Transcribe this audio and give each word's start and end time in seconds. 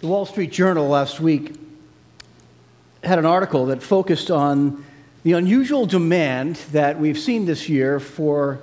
The 0.00 0.06
Wall 0.06 0.26
Street 0.26 0.52
Journal 0.52 0.86
last 0.86 1.18
week 1.18 1.56
had 3.02 3.18
an 3.18 3.26
article 3.26 3.66
that 3.66 3.82
focused 3.82 4.30
on 4.30 4.84
the 5.24 5.32
unusual 5.32 5.86
demand 5.86 6.54
that 6.70 7.00
we've 7.00 7.18
seen 7.18 7.46
this 7.46 7.68
year 7.68 7.98
for 7.98 8.60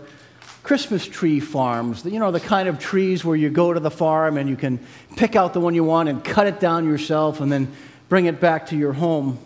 Christmas 0.63 1.05
tree 1.05 1.41
farms. 1.41 2.05
You 2.05 2.19
know, 2.19 2.31
the 2.31 2.39
kind 2.39 2.69
of 2.69 2.79
trees 2.79 3.25
where 3.25 3.35
you 3.35 3.49
go 3.49 3.73
to 3.73 3.81
the 3.81 3.91
farm 3.91 4.37
and 4.37 4.49
you 4.49 4.55
can 4.55 4.79
pick 5.17 5.35
out 5.35 5.51
the 5.51 5.59
one 5.59 5.75
you 5.75 5.83
want 5.83 6.07
and 6.07 6.23
cut 6.23 6.47
it 6.47 6.61
down 6.61 6.85
yourself 6.85 7.41
and 7.41 7.51
then 7.51 7.69
bring 8.07 8.27
it 8.27 8.39
back 8.39 8.67
to 8.67 8.77
your 8.77 8.93
home. 8.93 9.37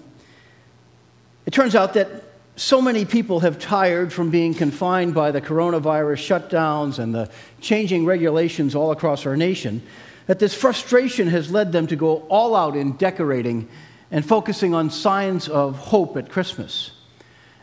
It 1.48 1.54
turns 1.54 1.74
out 1.74 1.96
that 1.96 2.24
so 2.56 2.84
many 2.84 3.04
people 3.04 3.40
have 3.40 3.58
tired 3.58 4.14
from 4.14 4.30
being 4.30 4.54
confined 4.54 5.16
by 5.16 5.32
the 5.32 5.42
coronavirus 5.42 6.50
shutdowns 6.50 7.00
and 7.00 7.16
the 7.16 7.32
changing 7.62 8.06
regulations 8.06 8.76
all 8.76 8.92
across 8.92 9.26
our 9.26 9.36
nation 9.36 9.82
that 10.30 10.38
this 10.38 10.54
frustration 10.54 11.28
has 11.28 11.50
led 11.50 11.72
them 11.72 11.88
to 11.88 11.96
go 11.96 12.18
all 12.30 12.56
out 12.56 12.76
in 12.76 12.92
decorating 12.98 13.68
and 14.12 14.24
focusing 14.24 14.76
on 14.76 14.92
signs 14.92 15.50
of 15.50 15.76
hope 15.76 16.16
at 16.18 16.30
Christmas. 16.30 16.92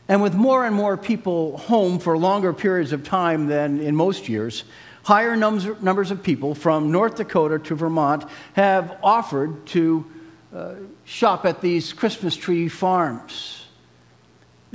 And 0.09 0.21
with 0.21 0.35
more 0.35 0.67
and 0.67 0.75
more 0.75 0.97
people 0.97 1.59
home 1.59 2.01
for 2.01 2.19
longer 2.19 2.53
periods 2.53 2.93
of 2.93 3.05
time 3.05 3.47
than 3.47 3.79
in 3.79 3.95
most 3.95 4.29
years, 4.29 4.65
higher 5.05 5.37
numbers 5.37 6.11
of 6.11 6.25
people 6.25 6.57
from 6.57 6.91
North 6.91 7.15
Dakota 7.15 7.61
to 7.61 7.77
Vermont 7.77 8.25
have 8.55 8.99
offered 9.01 9.65
to 9.67 10.05
uh, 10.53 10.75
shop 11.05 11.47
at 11.47 11.61
these 11.61 11.93
Christmas 11.93 12.35
tree 12.35 12.69
farms. 12.69 13.66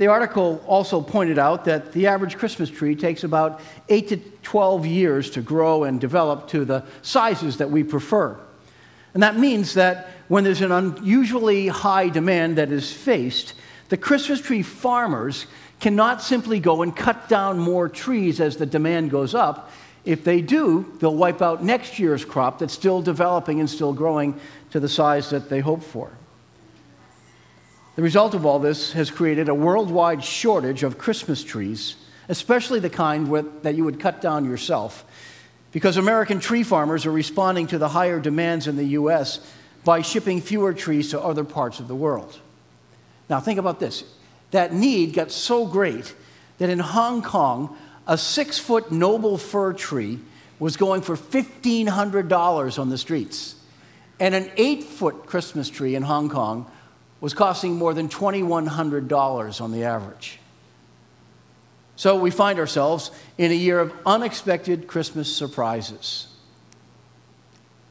The 0.02 0.08
article 0.08 0.60
also 0.66 1.00
pointed 1.00 1.38
out 1.38 1.66
that 1.66 1.92
the 1.92 2.08
average 2.08 2.36
Christmas 2.36 2.68
tree 2.68 2.96
takes 2.96 3.22
about 3.22 3.60
8 3.88 4.08
to 4.08 4.16
12 4.16 4.84
years 4.84 5.30
to 5.30 5.42
grow 5.42 5.84
and 5.84 6.00
develop 6.00 6.48
to 6.48 6.64
the 6.64 6.84
sizes 7.02 7.58
that 7.58 7.70
we 7.70 7.84
prefer. 7.84 8.36
And 9.14 9.22
that 9.22 9.38
means 9.38 9.74
that 9.74 10.08
when 10.26 10.42
there's 10.42 10.60
an 10.60 10.72
unusually 10.72 11.68
high 11.68 12.08
demand 12.08 12.58
that 12.58 12.72
is 12.72 12.92
faced, 12.92 13.54
the 13.90 13.96
Christmas 13.96 14.40
tree 14.40 14.62
farmers 14.62 15.46
cannot 15.78 16.20
simply 16.20 16.58
go 16.58 16.82
and 16.82 16.96
cut 16.96 17.28
down 17.28 17.60
more 17.60 17.88
trees 17.88 18.40
as 18.40 18.56
the 18.56 18.66
demand 18.66 19.12
goes 19.12 19.36
up. 19.36 19.70
If 20.04 20.24
they 20.24 20.40
do, 20.40 20.96
they'll 20.98 21.14
wipe 21.14 21.40
out 21.40 21.62
next 21.62 22.00
year's 22.00 22.24
crop 22.24 22.58
that's 22.58 22.74
still 22.74 23.02
developing 23.02 23.60
and 23.60 23.70
still 23.70 23.92
growing 23.92 24.40
to 24.72 24.80
the 24.80 24.88
size 24.88 25.30
that 25.30 25.48
they 25.48 25.60
hope 25.60 25.84
for. 25.84 26.10
The 27.94 28.02
result 28.02 28.32
of 28.34 28.46
all 28.46 28.58
this 28.58 28.92
has 28.92 29.10
created 29.10 29.48
a 29.48 29.54
worldwide 29.54 30.24
shortage 30.24 30.82
of 30.82 30.96
Christmas 30.96 31.44
trees, 31.44 31.96
especially 32.28 32.80
the 32.80 32.88
kind 32.88 33.30
with, 33.30 33.64
that 33.64 33.74
you 33.74 33.84
would 33.84 34.00
cut 34.00 34.22
down 34.22 34.46
yourself, 34.46 35.04
because 35.72 35.98
American 35.98 36.40
tree 36.40 36.62
farmers 36.62 37.04
are 37.04 37.12
responding 37.12 37.66
to 37.66 37.78
the 37.78 37.90
higher 37.90 38.18
demands 38.18 38.66
in 38.66 38.76
the 38.76 38.84
U.S. 38.84 39.40
by 39.84 40.00
shipping 40.00 40.40
fewer 40.40 40.72
trees 40.72 41.10
to 41.10 41.20
other 41.20 41.44
parts 41.44 41.80
of 41.80 41.88
the 41.88 41.94
world. 41.94 42.38
Now, 43.28 43.40
think 43.40 43.58
about 43.58 43.78
this 43.78 44.04
that 44.52 44.72
need 44.72 45.14
got 45.14 45.30
so 45.30 45.66
great 45.66 46.14
that 46.58 46.70
in 46.70 46.78
Hong 46.78 47.22
Kong, 47.22 47.76
a 48.06 48.16
six 48.16 48.58
foot 48.58 48.90
noble 48.90 49.36
fir 49.36 49.72
tree 49.72 50.18
was 50.58 50.76
going 50.76 51.02
for 51.02 51.16
$1,500 51.16 52.78
on 52.78 52.88
the 52.88 52.98
streets, 52.98 53.56
and 54.18 54.34
an 54.34 54.50
eight 54.56 54.84
foot 54.84 55.26
Christmas 55.26 55.68
tree 55.68 55.94
in 55.94 56.02
Hong 56.02 56.30
Kong 56.30 56.70
was 57.22 57.34
costing 57.34 57.76
more 57.76 57.94
than 57.94 58.08
$2,100 58.08 59.60
on 59.60 59.70
the 59.70 59.84
average. 59.84 60.40
So 61.94 62.18
we 62.18 62.32
find 62.32 62.58
ourselves 62.58 63.12
in 63.38 63.52
a 63.52 63.54
year 63.54 63.78
of 63.78 63.92
unexpected 64.04 64.88
Christmas 64.88 65.34
surprises. 65.34 66.26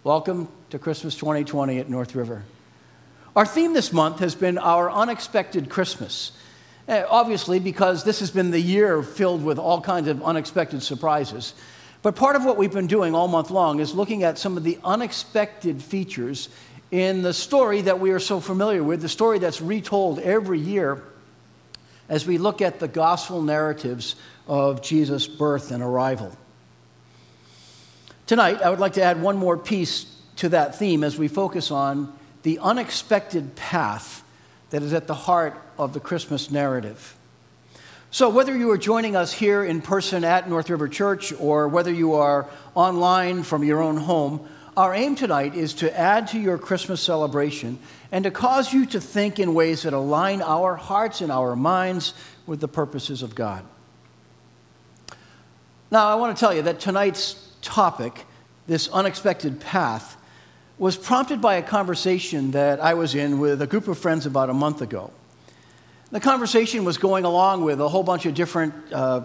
Welcome 0.04 0.50
to 0.72 0.78
Christmas 0.78 1.16
2020 1.16 1.80
at 1.80 1.90
North 1.90 2.14
River. 2.14 2.44
Our 3.34 3.46
theme 3.46 3.74
this 3.74 3.94
month 3.94 4.20
has 4.20 4.36
been 4.36 4.58
our 4.58 4.92
unexpected 4.92 5.70
Christmas. 5.70 6.34
Uh, 6.86 7.04
obviously, 7.10 7.60
because 7.60 8.04
this 8.04 8.20
has 8.20 8.32
been 8.32 8.52
the 8.52 8.60
year 8.60 9.02
filled 9.02 9.46
with 9.46 9.58
all 9.58 9.80
kinds 9.80 10.10
of 10.10 10.22
unexpected 10.24 10.84
surprises. 10.84 11.54
But 12.02 12.18
part 12.18 12.36
of 12.36 12.44
what 12.44 12.58
we've 12.58 12.74
been 12.74 12.88
doing 12.88 13.16
all 13.16 13.30
month 13.30 13.50
long 13.50 13.80
is 13.80 13.94
looking 13.94 14.24
at 14.24 14.38
some 14.38 14.58
of 14.58 14.66
the 14.66 14.78
unexpected 14.84 15.82
features 15.82 16.50
in 16.92 17.22
the 17.22 17.34
story 17.34 17.82
that 17.82 18.00
we 18.00 18.12
are 18.12 18.20
so 18.20 18.40
familiar 18.40 18.84
with, 18.84 19.02
the 19.02 19.10
story 19.10 19.40
that's 19.40 19.62
retold 19.62 20.20
every 20.20 20.60
year 20.60 21.02
as 22.10 22.28
we 22.28 22.38
look 22.38 22.62
at 22.62 22.80
the 22.80 22.88
gospel 22.88 23.42
narratives 23.42 24.18
of 24.46 24.82
Jesus' 24.82 25.28
birth 25.28 25.72
and 25.72 25.82
arrival. 25.82 26.36
Tonight, 28.28 28.62
I 28.62 28.70
would 28.70 28.80
like 28.80 28.94
to 28.94 29.04
add 29.04 29.22
one 29.22 29.38
more 29.38 29.58
piece 29.58 30.06
to 30.38 30.50
that 30.50 30.78
theme 30.78 31.04
as 31.04 31.18
we 31.18 31.30
focus 31.30 31.72
on 31.72 32.14
the 32.44 32.60
unexpected 32.60 33.56
path 33.56 34.24
that 34.72 34.84
is 34.84 34.94
at 34.94 35.08
the 35.08 35.14
heart 35.14 35.62
of 35.78 35.94
the 35.94 36.00
Christmas 36.00 36.52
narrative. 36.52 37.16
So, 38.10 38.30
whether 38.30 38.58
you 38.58 38.72
are 38.72 38.78
joining 38.78 39.16
us 39.16 39.32
here 39.32 39.64
in 39.64 39.82
person 39.82 40.26
at 40.26 40.50
North 40.50 40.70
River 40.70 40.90
Church 40.90 41.32
or 41.40 41.70
whether 41.70 41.92
you 41.92 42.16
are 42.16 42.50
online 42.76 43.44
from 43.44 43.64
your 43.64 43.82
own 43.82 43.96
home, 43.96 44.48
our 44.82 44.96
aim 44.96 45.14
tonight 45.14 45.54
is 45.54 45.76
to 45.76 45.96
add 45.96 46.30
to 46.30 46.40
your 46.40 46.58
Christmas 46.58 47.02
celebration 47.02 47.78
and 48.12 48.24
to 48.24 48.32
cause 48.32 48.74
you 48.74 48.88
to 48.88 49.00
think 49.00 49.38
in 49.38 49.54
ways 49.54 49.84
that 49.84 49.94
align 49.94 50.42
our 50.42 50.76
hearts 50.76 51.22
and 51.22 51.32
our 51.32 51.56
minds 51.56 52.16
with 52.48 52.62
the 52.62 52.68
purposes 52.68 53.22
of 53.22 53.36
God. 53.36 53.64
Now, 55.92 56.08
I 56.08 56.16
want 56.16 56.36
to 56.36 56.40
tell 56.40 56.52
you 56.52 56.64
that 56.64 56.80
tonight's 56.80 57.48
topic, 57.62 58.26
this 58.66 58.90
unexpected 58.90 59.60
path, 59.60 60.18
was 60.80 60.98
prompted 60.98 61.42
by 61.42 61.58
a 61.58 61.62
conversation 61.62 62.50
that 62.50 62.80
I 62.80 62.96
was 62.96 63.14
in 63.14 63.38
with 63.38 63.62
a 63.62 63.68
group 63.68 63.88
of 63.88 64.00
friends 64.00 64.26
about 64.26 64.50
a 64.50 64.54
month 64.56 64.82
ago. 64.82 65.12
The 66.10 66.20
conversation 66.20 66.86
was 66.86 66.98
going 66.98 67.24
along 67.24 67.64
with 67.66 67.80
a 67.80 67.88
whole 67.88 68.02
bunch 68.02 68.26
of 68.26 68.34
different 68.34 68.74
uh, 68.92 69.22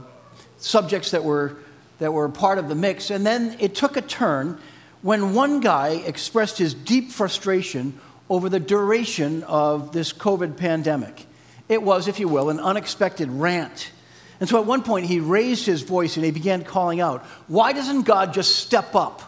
subjects 0.58 1.12
that 1.12 1.24
were, 1.24 1.56
that 1.98 2.12
were 2.12 2.28
part 2.28 2.58
of 2.58 2.68
the 2.68 2.74
mix, 2.74 3.10
and 3.10 3.24
then 3.24 3.56
it 3.58 3.74
took 3.74 3.96
a 3.96 4.02
turn 4.02 4.60
when 5.06 5.34
one 5.34 5.60
guy 5.60 5.90
expressed 6.04 6.58
his 6.58 6.74
deep 6.74 7.12
frustration 7.12 7.96
over 8.28 8.48
the 8.48 8.58
duration 8.58 9.44
of 9.44 9.92
this 9.92 10.12
COVID 10.12 10.56
pandemic. 10.56 11.26
It 11.68 11.80
was, 11.80 12.08
if 12.08 12.18
you 12.18 12.26
will, 12.26 12.50
an 12.50 12.58
unexpected 12.58 13.30
rant. 13.30 13.92
And 14.40 14.48
so 14.48 14.58
at 14.58 14.66
one 14.66 14.82
point, 14.82 15.06
he 15.06 15.20
raised 15.20 15.64
his 15.64 15.82
voice 15.82 16.16
and 16.16 16.24
he 16.24 16.32
began 16.32 16.64
calling 16.64 17.00
out, 17.00 17.22
Why 17.46 17.72
doesn't 17.72 18.02
God 18.02 18.34
just 18.34 18.56
step 18.56 18.96
up? 18.96 19.22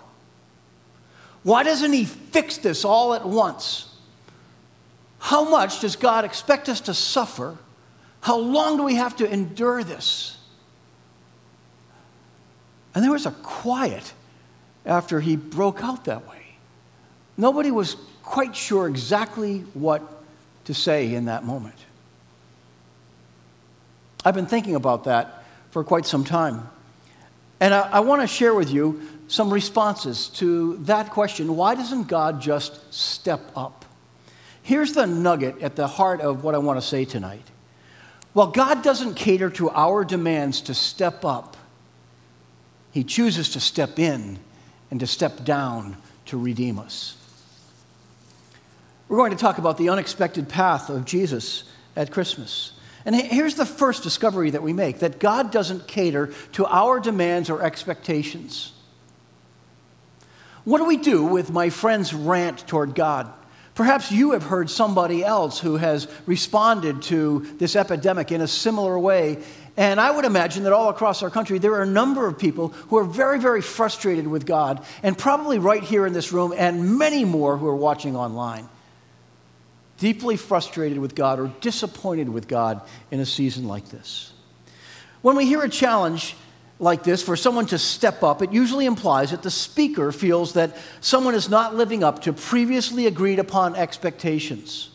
Why 1.44 1.62
doesn't 1.62 1.92
he 1.92 2.06
fix 2.06 2.58
this 2.58 2.84
all 2.84 3.14
at 3.14 3.24
once? 3.24 3.94
How 5.20 5.48
much 5.48 5.80
does 5.80 5.94
God 5.94 6.24
expect 6.24 6.68
us 6.68 6.80
to 6.82 6.92
suffer? 6.92 7.56
How 8.20 8.36
long 8.36 8.78
do 8.78 8.82
we 8.82 8.96
have 8.96 9.14
to 9.18 9.32
endure 9.32 9.84
this? 9.84 10.38
And 12.96 13.04
there 13.04 13.12
was 13.12 13.26
a 13.26 13.30
quiet 13.44 14.12
after 14.84 15.20
he 15.20 15.36
broke 15.36 15.82
out 15.82 16.04
that 16.06 16.28
way. 16.28 16.56
Nobody 17.36 17.70
was 17.70 17.96
quite 18.22 18.56
sure 18.56 18.88
exactly 18.88 19.60
what 19.74 20.02
to 20.64 20.74
say 20.74 21.14
in 21.14 21.26
that 21.26 21.44
moment. 21.44 21.76
I've 24.24 24.34
been 24.34 24.46
thinking 24.46 24.74
about 24.74 25.04
that 25.04 25.44
for 25.70 25.84
quite 25.84 26.04
some 26.04 26.24
time. 26.24 26.68
And 27.60 27.72
I, 27.72 27.88
I 27.88 28.00
want 28.00 28.20
to 28.22 28.26
share 28.26 28.54
with 28.54 28.70
you 28.70 29.00
some 29.28 29.52
responses 29.52 30.28
to 30.28 30.76
that 30.78 31.10
question 31.10 31.56
why 31.56 31.74
doesn't 31.74 32.08
God 32.08 32.40
just 32.40 32.92
step 32.92 33.40
up? 33.56 33.84
Here's 34.62 34.92
the 34.92 35.06
nugget 35.06 35.62
at 35.62 35.76
the 35.76 35.86
heart 35.86 36.20
of 36.20 36.44
what 36.44 36.54
I 36.54 36.58
want 36.58 36.78
to 36.78 36.86
say 36.86 37.04
tonight. 37.04 37.44
Well, 38.34 38.48
God 38.48 38.82
doesn't 38.82 39.14
cater 39.14 39.48
to 39.50 39.70
our 39.70 40.04
demands 40.04 40.60
to 40.62 40.74
step 40.74 41.24
up, 41.24 41.56
He 42.90 43.04
chooses 43.04 43.50
to 43.50 43.60
step 43.60 43.98
in 43.98 44.38
and 44.90 45.00
to 45.00 45.06
step 45.06 45.44
down 45.44 45.96
to 46.26 46.38
redeem 46.38 46.78
us. 46.78 47.16
We're 49.08 49.18
going 49.18 49.30
to 49.30 49.36
talk 49.36 49.58
about 49.58 49.78
the 49.78 49.88
unexpected 49.88 50.48
path 50.48 50.90
of 50.90 51.04
Jesus 51.04 51.64
at 51.96 52.10
Christmas. 52.10 52.72
And 53.04 53.16
here's 53.16 53.54
the 53.54 53.64
first 53.64 54.02
discovery 54.02 54.50
that 54.50 54.62
we 54.62 54.74
make 54.74 54.98
that 54.98 55.18
God 55.18 55.50
doesn't 55.50 55.88
cater 55.88 56.32
to 56.52 56.66
our 56.66 57.00
demands 57.00 57.48
or 57.48 57.62
expectations. 57.62 58.72
What 60.64 60.78
do 60.78 60.84
we 60.84 60.98
do 60.98 61.24
with 61.24 61.50
my 61.50 61.70
friend's 61.70 62.12
rant 62.12 62.66
toward 62.66 62.94
God? 62.94 63.32
Perhaps 63.74 64.12
you 64.12 64.32
have 64.32 64.42
heard 64.42 64.68
somebody 64.68 65.24
else 65.24 65.60
who 65.60 65.76
has 65.76 66.08
responded 66.26 67.00
to 67.02 67.46
this 67.58 67.76
epidemic 67.76 68.30
in 68.30 68.40
a 68.40 68.48
similar 68.48 68.98
way 68.98 69.38
and 69.78 70.00
I 70.00 70.10
would 70.10 70.24
imagine 70.24 70.64
that 70.64 70.72
all 70.72 70.88
across 70.88 71.22
our 71.22 71.30
country, 71.30 71.58
there 71.58 71.72
are 71.74 71.82
a 71.82 71.86
number 71.86 72.26
of 72.26 72.36
people 72.36 72.70
who 72.88 72.98
are 72.98 73.04
very, 73.04 73.38
very 73.38 73.62
frustrated 73.62 74.26
with 74.26 74.44
God, 74.44 74.84
and 75.04 75.16
probably 75.16 75.60
right 75.60 75.84
here 75.84 76.04
in 76.04 76.12
this 76.12 76.32
room, 76.32 76.52
and 76.54 76.98
many 76.98 77.24
more 77.24 77.56
who 77.56 77.68
are 77.68 77.76
watching 77.76 78.16
online. 78.16 78.68
Deeply 79.98 80.36
frustrated 80.36 80.98
with 80.98 81.14
God 81.14 81.38
or 81.38 81.52
disappointed 81.60 82.28
with 82.28 82.48
God 82.48 82.82
in 83.12 83.20
a 83.20 83.24
season 83.24 83.68
like 83.68 83.88
this. 83.88 84.32
When 85.22 85.36
we 85.36 85.46
hear 85.46 85.62
a 85.62 85.68
challenge, 85.68 86.34
like 86.80 87.04
this, 87.04 87.22
for 87.22 87.36
someone 87.36 87.66
to 87.66 87.78
step 87.78 88.24
up, 88.24 88.42
it 88.42 88.52
usually 88.52 88.84
implies 88.84 89.30
that 89.30 89.44
the 89.44 89.50
speaker 89.50 90.10
feels 90.10 90.54
that 90.54 90.76
someone 91.00 91.36
is 91.36 91.48
not 91.48 91.76
living 91.76 92.02
up 92.02 92.22
to 92.22 92.32
previously 92.32 93.06
agreed 93.06 93.38
upon 93.38 93.76
expectations. 93.76 94.90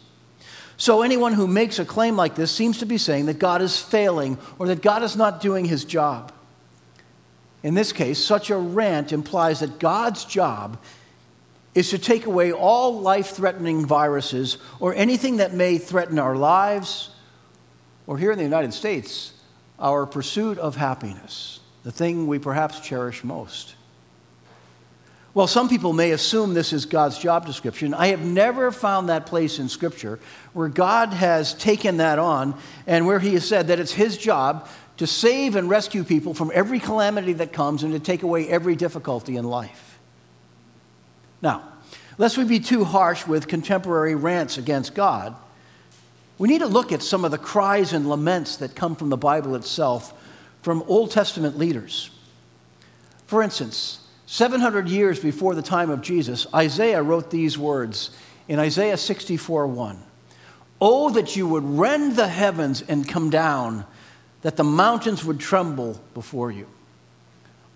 So, 0.78 1.02
anyone 1.02 1.34
who 1.34 1.48
makes 1.48 1.80
a 1.80 1.86
claim 1.86 2.16
like 2.16 2.36
this 2.36 2.52
seems 2.52 2.80
to 2.80 2.86
be 2.86 2.98
saying 2.98 3.28
that 3.28 3.40
God 3.40 3.62
is 3.62 3.80
failing 3.80 4.38
or 4.58 4.68
that 4.68 4.82
God 4.82 5.04
is 5.04 5.16
not 5.16 5.42
doing 5.42 5.66
his 5.66 5.86
job. 5.86 6.32
In 7.62 7.76
this 7.76 7.94
case, 7.94 8.24
such 8.24 8.50
a 8.50 8.58
rant 8.58 9.14
implies 9.14 9.62
that 9.62 9.80
God's 9.80 10.26
job 10.26 10.78
is 11.76 11.90
to 11.90 11.98
take 11.98 12.26
away 12.26 12.52
all 12.52 13.00
life 13.00 13.30
threatening 13.30 13.86
viruses 13.86 14.58
or 14.80 14.94
anything 14.94 15.38
that 15.38 15.54
may 15.54 15.78
threaten 15.78 16.20
our 16.20 16.36
lives, 16.36 17.10
or 18.06 18.18
here 18.18 18.32
in 18.32 18.38
the 18.38 18.44
United 18.44 18.74
States, 18.74 19.34
our 19.80 20.06
pursuit 20.06 20.58
of 20.58 20.76
happiness, 20.76 21.62
the 21.84 21.92
thing 21.92 22.28
we 22.28 22.38
perhaps 22.38 22.80
cherish 22.80 23.24
most. 23.24 23.76
Well, 25.34 25.48
some 25.48 25.68
people 25.68 25.94
may 25.94 26.12
assume 26.12 26.54
this 26.54 26.74
is 26.74 26.86
God's 26.86 27.18
job 27.18 27.48
description. 27.48 27.94
I 27.96 28.08
have 28.08 28.24
never 28.24 28.72
found 28.72 29.10
that 29.10 29.26
place 29.26 29.58
in 29.58 29.68
Scripture 29.68 30.20
where 30.54 30.68
God 30.70 31.12
has 31.12 31.56
taken 31.56 31.98
that 31.98 32.20
on 32.20 32.56
and 32.86 33.08
where 33.08 33.20
He 33.20 33.34
has 33.34 33.48
said 33.48 33.68
that 33.68 33.80
it's 33.80 33.94
His 33.94 34.16
job 34.16 34.70
to 34.98 35.08
save 35.08 35.56
and 35.56 35.72
rescue 35.72 36.04
people 36.04 36.36
from 36.36 36.52
every 36.54 36.80
calamity 36.80 37.34
that 37.34 37.52
comes 37.52 37.82
and 37.82 37.94
to 37.94 38.00
take 38.00 38.22
away 38.22 38.48
every 38.48 38.76
difficulty 38.76 39.36
in 39.36 39.44
life. 39.44 39.98
Now, 41.42 41.64
lest 42.20 42.38
we 42.38 42.44
be 42.44 42.60
too 42.60 42.84
harsh 42.84 43.26
with 43.26 43.48
contemporary 43.48 44.14
rants 44.14 44.60
against 44.60 44.94
God, 44.94 45.36
we 46.38 46.48
need 46.48 46.60
to 46.60 46.68
look 46.68 46.92
at 46.92 47.02
some 47.02 47.26
of 47.26 47.32
the 47.32 47.40
cries 47.40 47.92
and 47.92 48.08
laments 48.08 48.58
that 48.58 48.76
come 48.76 48.96
from 48.96 49.10
the 49.10 49.18
Bible 49.18 49.56
itself 49.56 50.14
from 50.62 50.84
Old 50.84 51.10
Testament 51.10 51.58
leaders. 51.58 52.12
For 53.26 53.42
instance, 53.42 54.03
700 54.26 54.88
years 54.88 55.20
before 55.20 55.56
the 55.56 55.62
time 55.62 55.90
of 55.90 56.02
Jesus, 56.02 56.48
Isaiah 56.54 57.04
wrote 57.04 57.30
these 57.30 57.58
words 57.58 58.12
in 58.48 58.60
Isaiah 58.60 58.98
64 58.98 59.68
1. 59.68 60.02
Oh, 60.82 61.10
that 61.12 61.36
you 61.36 61.48
would 61.48 61.64
rend 61.64 62.16
the 62.16 62.28
heavens 62.28 62.82
and 62.82 63.08
come 63.08 63.30
down, 63.30 63.86
that 64.42 64.58
the 64.58 64.64
mountains 64.64 65.24
would 65.24 65.40
tremble 65.40 66.00
before 66.14 66.52
you. 66.52 66.68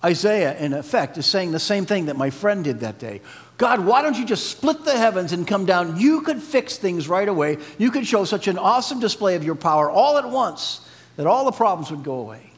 Isaiah, 0.04 0.58
in 0.58 0.74
effect, 0.74 1.18
is 1.18 1.26
saying 1.26 1.52
the 1.52 1.60
same 1.60 1.86
thing 1.86 2.06
that 2.06 2.18
my 2.18 2.30
friend 2.30 2.64
did 2.64 2.82
that 2.82 3.00
day. 3.00 3.22
God, 3.58 3.80
why 3.80 4.02
don't 4.02 4.18
you 4.18 4.26
just 4.26 4.52
split 4.52 4.86
the 4.86 4.96
heavens 4.96 5.32
and 5.32 5.48
come 5.48 5.66
down? 5.66 6.00
You 6.00 6.22
could 6.22 6.42
fix 6.42 6.78
things 6.78 7.08
right 7.08 7.28
away. 7.28 7.58
You 7.80 7.90
could 7.90 8.06
show 8.06 8.24
such 8.24 8.48
an 8.48 8.58
awesome 8.58 9.00
display 9.00 9.36
of 9.36 9.44
your 9.44 9.56
power 9.56 9.90
all 9.90 10.18
at 10.18 10.30
once 10.30 10.88
that 11.16 11.26
all 11.26 11.46
the 11.46 11.52
problems 11.52 11.90
would 11.90 12.04
go 12.04 12.20
away. 12.20 12.52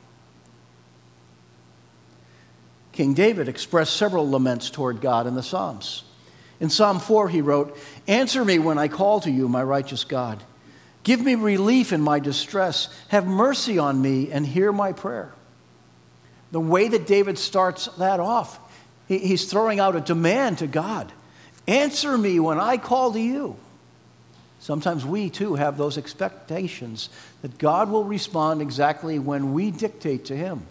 King 3.00 3.14
David 3.14 3.48
expressed 3.48 3.96
several 3.96 4.30
laments 4.30 4.70
toward 4.70 5.00
God 5.00 5.26
in 5.26 5.34
the 5.34 5.42
Psalms. 5.42 6.04
In 6.60 6.70
Psalm 6.70 7.00
4, 7.00 7.30
he 7.30 7.40
wrote, 7.40 7.78
Answer 8.10 8.44
me 8.44 8.60
when 8.60 8.78
I 8.78 8.90
call 8.90 9.22
to 9.22 9.32
you, 9.32 9.48
my 9.48 9.64
righteous 9.64 10.04
God. 10.04 10.44
Give 11.04 11.22
me 11.22 11.36
relief 11.36 11.94
in 11.94 12.02
my 12.02 12.20
distress. 12.20 12.90
Have 13.08 13.26
mercy 13.26 13.80
on 13.80 14.02
me 14.02 14.30
and 14.34 14.46
hear 14.46 14.74
my 14.74 14.92
prayer. 14.92 15.32
The 16.52 16.60
way 16.60 16.90
that 16.90 17.08
David 17.08 17.38
starts 17.38 17.86
that 18.00 18.20
off, 18.20 18.60
he's 19.08 19.50
throwing 19.50 19.80
out 19.80 19.96
a 19.96 20.02
demand 20.02 20.58
to 20.58 20.68
God 20.68 21.10
Answer 21.70 22.18
me 22.18 22.38
when 22.42 22.60
I 22.60 22.76
call 22.76 23.14
to 23.14 23.22
you. 23.22 23.56
Sometimes 24.60 25.06
we 25.06 25.30
too 25.30 25.56
have 25.56 25.78
those 25.78 25.98
expectations 25.98 27.08
that 27.44 27.58
God 27.60 27.90
will 27.90 28.04
respond 28.04 28.62
exactly 28.62 29.20
when 29.20 29.54
we 29.54 29.72
dictate 29.72 30.26
to 30.26 30.36
him. 30.36 30.66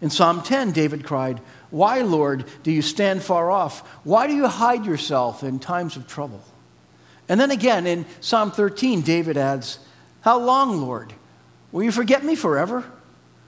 In 0.00 0.10
Psalm 0.10 0.42
10, 0.42 0.72
David 0.72 1.04
cried, 1.04 1.40
Why, 1.70 2.00
Lord, 2.02 2.44
do 2.62 2.70
you 2.70 2.82
stand 2.82 3.22
far 3.22 3.50
off? 3.50 3.80
Why 4.04 4.26
do 4.26 4.34
you 4.34 4.46
hide 4.46 4.86
yourself 4.86 5.42
in 5.42 5.58
times 5.58 5.96
of 5.96 6.06
trouble? 6.06 6.42
And 7.28 7.38
then 7.40 7.50
again 7.50 7.86
in 7.86 8.06
Psalm 8.20 8.50
13, 8.50 9.02
David 9.02 9.36
adds, 9.36 9.78
How 10.22 10.38
long, 10.38 10.80
Lord? 10.80 11.12
Will 11.72 11.82
you 11.82 11.92
forget 11.92 12.24
me 12.24 12.34
forever? 12.34 12.84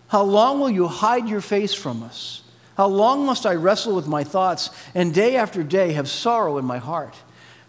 How 0.09 0.23
long 0.23 0.61
will 0.61 0.71
you 0.71 0.89
hide 0.89 1.29
your 1.29 1.41
face 1.41 1.73
from 1.73 2.03
us? 2.03 2.43
How 2.77 2.89
long 2.89 3.25
must 3.25 3.47
I 3.47 3.55
wrestle 3.55 3.95
with 3.95 4.07
my 4.07 4.25
thoughts 4.25 4.71
and 4.95 5.15
day 5.15 5.37
after 5.37 5.63
day 5.63 5.93
have 5.93 6.09
sorrow 6.09 6.59
in 6.59 6.65
my 6.65 6.79
heart? 6.79 7.15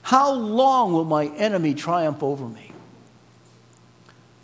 How 0.01 0.31
long 0.31 0.93
will 0.93 1.05
my 1.05 1.27
enemy 1.27 1.73
triumph 1.73 2.23
over 2.23 2.47
me? 2.47 2.71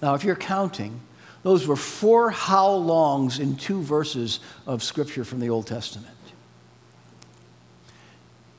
Now, 0.01 0.13
if 0.13 0.23
you're 0.23 0.35
counting, 0.35 0.99
those 1.47 1.65
were 1.65 1.77
four 1.77 2.29
how 2.29 2.69
longs 2.69 3.39
in 3.39 3.55
two 3.55 3.81
verses 3.81 4.41
of 4.65 4.83
Scripture 4.83 5.23
from 5.23 5.39
the 5.39 5.49
Old 5.49 5.65
Testament. 5.65 6.13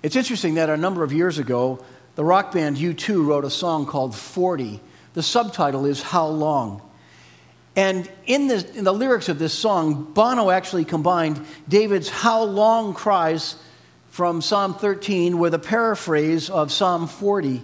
It's 0.03 0.17
interesting 0.17 0.55
that 0.55 0.71
a 0.71 0.77
number 0.79 1.05
of 1.05 1.13
years 1.13 1.39
ago, 1.39 1.85
the 2.15 2.25
rock 2.25 2.51
band 2.51 2.79
U2 2.79 3.27
wrote 3.27 3.45
a 3.45 3.51
song 3.51 3.85
called 3.85 4.17
40. 4.17 4.81
The 5.13 5.23
subtitle 5.23 5.85
is 5.85 6.01
How 6.01 6.29
Long? 6.29 6.81
And 7.77 8.11
in 8.25 8.49
the, 8.49 8.67
in 8.75 8.85
the 8.85 8.95
lyrics 8.95 9.29
of 9.29 9.39
this 9.39 9.53
song, 9.53 10.11
Bono 10.15 10.49
actually 10.49 10.87
combined 10.87 11.45
David's 11.69 12.09
How 12.09 12.43
Long 12.43 12.95
cries 12.95 13.57
from 14.09 14.41
Psalm 14.41 14.73
13 14.73 15.39
with 15.39 15.53
a 15.53 15.59
paraphrase 15.59 16.49
of 16.49 16.73
Psalm 16.73 17.07
40. 17.07 17.63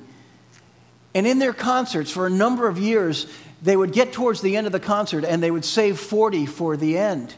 And 1.15 1.27
in 1.27 1.39
their 1.39 1.55
concerts 1.55 2.11
for 2.11 2.27
a 2.27 2.31
number 2.31 2.69
of 2.69 2.77
years, 2.77 3.27
they 3.65 3.77
would 3.79 3.93
get 3.93 4.13
towards 4.13 4.43
the 4.43 4.59
end 4.59 4.67
of 4.67 4.73
the 4.73 4.81
concert 4.81 5.25
and 5.25 5.43
they 5.43 5.51
would 5.51 5.65
save 5.65 5.99
40 5.99 6.45
for 6.45 6.77
the 6.77 6.99
end. 6.99 7.35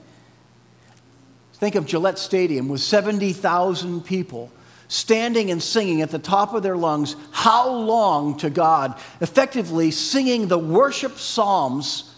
Think 1.55 1.77
of 1.77 1.87
Gillette 1.87 2.19
Stadium 2.19 2.69
with 2.69 2.81
70,000 2.81 4.05
people 4.05 4.51
standing 4.89 5.53
and 5.53 5.63
singing 5.63 6.03
at 6.03 6.11
the 6.11 6.19
top 6.19 6.53
of 6.53 6.65
their 6.65 6.77
lungs, 6.77 7.15
How 7.31 7.71
Long 7.71 8.37
to 8.39 8.51
God, 8.51 8.99
effectively 9.21 9.93
singing 9.93 10.49
the 10.49 10.59
worship 10.59 11.17
psalms 11.17 12.13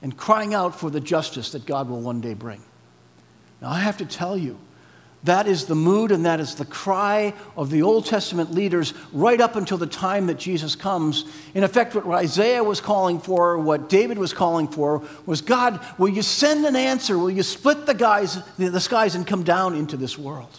and 0.00 0.16
crying 0.16 0.54
out 0.54 0.78
for 0.78 0.88
the 0.88 1.00
justice 1.00 1.50
that 1.52 1.66
God 1.66 1.88
will 1.88 2.00
one 2.00 2.20
day 2.20 2.34
bring. 2.34 2.62
Now, 3.60 3.70
I 3.70 3.80
have 3.80 3.98
to 3.98 4.06
tell 4.06 4.38
you, 4.38 4.56
that 5.24 5.46
is 5.46 5.66
the 5.66 5.76
mood 5.76 6.10
and 6.10 6.26
that 6.26 6.40
is 6.40 6.56
the 6.56 6.64
cry 6.64 7.32
of 7.56 7.70
the 7.70 7.82
Old 7.82 8.06
Testament 8.06 8.50
leaders 8.50 8.92
right 9.12 9.40
up 9.40 9.54
until 9.54 9.78
the 9.78 9.86
time 9.86 10.26
that 10.26 10.36
Jesus 10.36 10.74
comes. 10.74 11.24
In 11.54 11.62
effect, 11.62 11.94
what 11.94 12.18
Isaiah 12.18 12.64
was 12.64 12.80
calling 12.80 13.20
for, 13.20 13.56
what 13.58 13.88
David 13.88 14.18
was 14.18 14.32
calling 14.32 14.66
for, 14.66 15.02
was 15.24 15.40
God, 15.40 15.80
will 15.96 16.08
you 16.08 16.22
send 16.22 16.66
an 16.66 16.74
answer? 16.74 17.16
Will 17.16 17.30
you 17.30 17.44
split 17.44 17.86
the, 17.86 17.94
guys, 17.94 18.42
the 18.56 18.80
skies 18.80 19.14
and 19.14 19.24
come 19.24 19.44
down 19.44 19.76
into 19.76 19.96
this 19.96 20.18
world? 20.18 20.58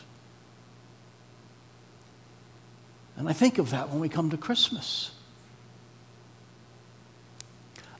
And 3.17 3.27
I 3.27 3.33
think 3.33 3.57
of 3.57 3.71
that 3.71 3.89
when 3.89 3.99
we 3.99 4.07
come 4.07 4.29
to 4.29 4.37
Christmas. 4.37 5.11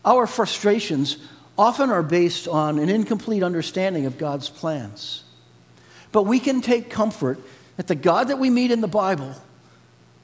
Our 0.06 0.28
frustrations 0.28 1.18
often 1.58 1.90
are 1.90 2.04
based 2.04 2.48
on 2.48 2.80
an 2.80 2.90
incomplete 2.90 3.44
understanding 3.44 4.06
of 4.06 4.18
God's 4.18 4.50
plans. 4.50 5.23
But 6.14 6.24
we 6.24 6.40
can 6.40 6.62
take 6.62 6.90
comfort 6.90 7.40
that 7.76 7.88
the 7.88 7.96
God 7.96 8.30
that 8.30 8.40
we 8.40 8.50
meet 8.50 8.72
in 8.72 8.80
the 8.80 8.88
Bible 8.88 9.36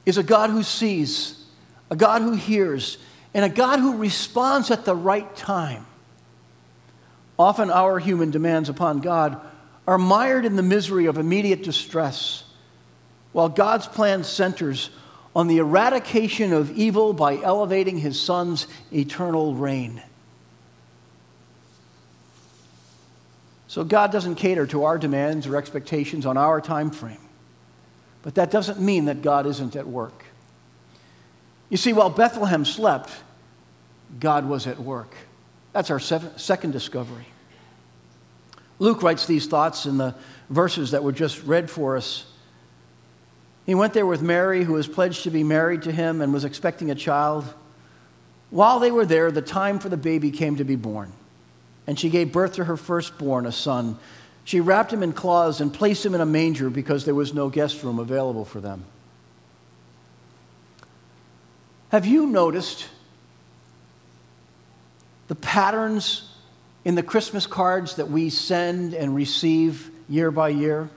is 0.06 0.16
a 0.16 0.22
God 0.22 0.48
who 0.48 0.62
sees, 0.62 1.44
a 1.90 1.96
God 1.96 2.22
who 2.22 2.32
hears, 2.32 2.96
and 3.34 3.44
a 3.44 3.48
God 3.50 3.80
who 3.80 3.98
responds 3.98 4.70
at 4.70 4.86
the 4.86 4.94
right 4.94 5.36
time. 5.36 5.84
Often 7.38 7.70
our 7.70 7.98
human 7.98 8.30
demands 8.30 8.68
upon 8.68 9.00
God 9.00 9.40
are 9.86 9.98
mired 9.98 10.44
in 10.44 10.56
the 10.56 10.62
misery 10.62 11.06
of 11.06 11.18
immediate 11.18 11.64
distress, 11.64 12.44
while 13.32 13.48
God's 13.48 13.86
plan 13.88 14.24
centers 14.24 14.90
on 15.34 15.48
the 15.48 15.58
eradication 15.58 16.52
of 16.52 16.70
evil 16.72 17.12
by 17.12 17.40
elevating 17.40 17.98
his 17.98 18.20
son's 18.20 18.66
eternal 18.92 19.54
reign. 19.54 20.02
So 23.70 23.84
God 23.84 24.10
doesn't 24.10 24.34
cater 24.34 24.66
to 24.66 24.82
our 24.82 24.98
demands 24.98 25.46
or 25.46 25.56
expectations 25.56 26.26
on 26.26 26.36
our 26.36 26.60
time 26.60 26.90
frame. 26.90 27.20
But 28.22 28.34
that 28.34 28.50
doesn't 28.50 28.80
mean 28.80 29.04
that 29.04 29.22
God 29.22 29.46
isn't 29.46 29.76
at 29.76 29.86
work. 29.86 30.24
You 31.68 31.76
see, 31.76 31.92
while 31.92 32.10
Bethlehem 32.10 32.64
slept, 32.64 33.10
God 34.18 34.48
was 34.48 34.66
at 34.66 34.80
work. 34.80 35.14
That's 35.72 35.88
our 35.88 36.00
second 36.00 36.72
discovery. 36.72 37.26
Luke 38.80 39.04
writes 39.04 39.26
these 39.26 39.46
thoughts 39.46 39.86
in 39.86 39.98
the 39.98 40.16
verses 40.48 40.90
that 40.90 41.04
were 41.04 41.12
just 41.12 41.40
read 41.44 41.70
for 41.70 41.96
us. 41.96 42.26
He 43.66 43.76
went 43.76 43.94
there 43.94 44.04
with 44.04 44.20
Mary, 44.20 44.64
who 44.64 44.72
was 44.72 44.88
pledged 44.88 45.22
to 45.22 45.30
be 45.30 45.44
married 45.44 45.82
to 45.82 45.92
him 45.92 46.20
and 46.20 46.32
was 46.32 46.44
expecting 46.44 46.90
a 46.90 46.96
child. 46.96 47.44
While 48.50 48.80
they 48.80 48.90
were 48.90 49.06
there, 49.06 49.30
the 49.30 49.42
time 49.42 49.78
for 49.78 49.88
the 49.88 49.96
baby 49.96 50.32
came 50.32 50.56
to 50.56 50.64
be 50.64 50.74
born 50.74 51.12
and 51.90 51.98
she 51.98 52.08
gave 52.08 52.30
birth 52.30 52.52
to 52.52 52.66
her 52.66 52.76
firstborn, 52.76 53.46
a 53.46 53.50
son. 53.50 53.98
She 54.44 54.60
wrapped 54.60 54.92
him 54.92 55.02
in 55.02 55.12
cloths 55.12 55.60
and 55.60 55.74
placed 55.74 56.06
him 56.06 56.14
in 56.14 56.20
a 56.20 56.24
manger 56.24 56.70
because 56.70 57.04
there 57.04 57.16
was 57.16 57.34
no 57.34 57.48
guest 57.48 57.82
room 57.82 57.98
available 57.98 58.44
for 58.44 58.60
them. 58.60 58.84
Have 61.88 62.06
you 62.06 62.28
noticed 62.28 62.86
the 65.26 65.34
patterns 65.34 66.32
in 66.84 66.94
the 66.94 67.02
Christmas 67.02 67.48
cards 67.48 67.96
that 67.96 68.08
we 68.08 68.30
send 68.30 68.94
and 68.94 69.12
receive 69.12 69.90
year 70.08 70.30
by 70.30 70.50
year? 70.50 70.88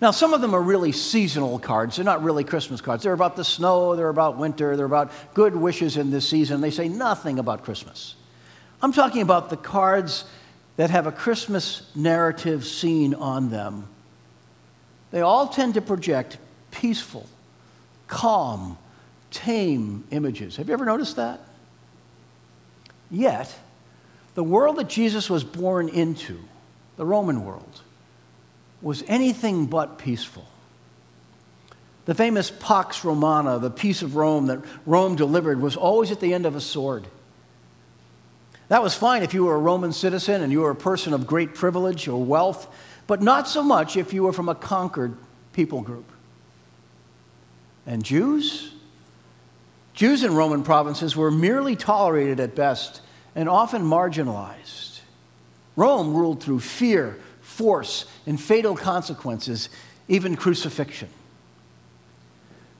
Now, 0.00 0.10
some 0.10 0.34
of 0.34 0.40
them 0.40 0.52
are 0.52 0.60
really 0.60 0.90
seasonal 0.90 1.60
cards. 1.60 1.94
They're 1.94 2.04
not 2.04 2.24
really 2.24 2.42
Christmas 2.42 2.80
cards. 2.80 3.04
They're 3.04 3.12
about 3.12 3.36
the 3.36 3.44
snow, 3.44 3.94
they're 3.94 4.08
about 4.08 4.36
winter, 4.36 4.76
they're 4.76 4.84
about 4.84 5.12
good 5.32 5.54
wishes 5.54 5.96
in 5.96 6.10
this 6.10 6.28
season. 6.28 6.60
They 6.60 6.72
say 6.72 6.88
nothing 6.88 7.38
about 7.38 7.62
Christmas. 7.62 8.16
I'm 8.82 8.92
talking 8.92 9.22
about 9.22 9.50
the 9.50 9.56
cards 9.56 10.24
that 10.76 10.90
have 10.90 11.06
a 11.06 11.12
Christmas 11.12 11.82
narrative 11.94 12.64
scene 12.64 13.14
on 13.14 13.50
them. 13.50 13.88
They 15.10 15.20
all 15.20 15.48
tend 15.48 15.74
to 15.74 15.80
project 15.80 16.38
peaceful, 16.70 17.26
calm, 18.06 18.76
tame 19.30 20.04
images. 20.10 20.56
Have 20.56 20.68
you 20.68 20.74
ever 20.74 20.84
noticed 20.84 21.16
that? 21.16 21.40
Yet, 23.10 23.54
the 24.34 24.44
world 24.44 24.76
that 24.76 24.88
Jesus 24.88 25.30
was 25.30 25.44
born 25.44 25.88
into, 25.88 26.38
the 26.96 27.06
Roman 27.06 27.44
world, 27.44 27.80
was 28.82 29.02
anything 29.06 29.66
but 29.66 29.98
peaceful. 29.98 30.46
The 32.04 32.14
famous 32.14 32.50
Pax 32.50 33.04
Romana, 33.04 33.58
the 33.58 33.70
peace 33.70 34.02
of 34.02 34.16
Rome 34.16 34.46
that 34.46 34.60
Rome 34.84 35.16
delivered, 35.16 35.60
was 35.60 35.76
always 35.76 36.10
at 36.10 36.20
the 36.20 36.34
end 36.34 36.46
of 36.46 36.54
a 36.54 36.60
sword. 36.60 37.06
That 38.68 38.82
was 38.82 38.94
fine 38.94 39.22
if 39.22 39.32
you 39.32 39.44
were 39.44 39.54
a 39.54 39.60
Roman 39.60 39.92
citizen 39.92 40.42
and 40.42 40.50
you 40.50 40.60
were 40.60 40.70
a 40.70 40.76
person 40.76 41.12
of 41.12 41.26
great 41.26 41.54
privilege 41.54 42.08
or 42.08 42.22
wealth, 42.22 42.66
but 43.06 43.22
not 43.22 43.46
so 43.48 43.62
much 43.62 43.96
if 43.96 44.12
you 44.12 44.24
were 44.24 44.32
from 44.32 44.48
a 44.48 44.54
conquered 44.54 45.16
people 45.52 45.82
group. 45.82 46.10
And 47.86 48.04
Jews? 48.04 48.72
Jews 49.94 50.24
in 50.24 50.34
Roman 50.34 50.62
provinces 50.62 51.16
were 51.16 51.30
merely 51.30 51.76
tolerated 51.76 52.40
at 52.40 52.56
best 52.56 53.00
and 53.34 53.48
often 53.48 53.82
marginalized. 53.82 55.00
Rome 55.76 56.14
ruled 56.14 56.42
through 56.42 56.60
fear, 56.60 57.18
force, 57.40 58.06
and 58.26 58.40
fatal 58.40 58.76
consequences, 58.76 59.68
even 60.08 60.34
crucifixion. 60.34 61.08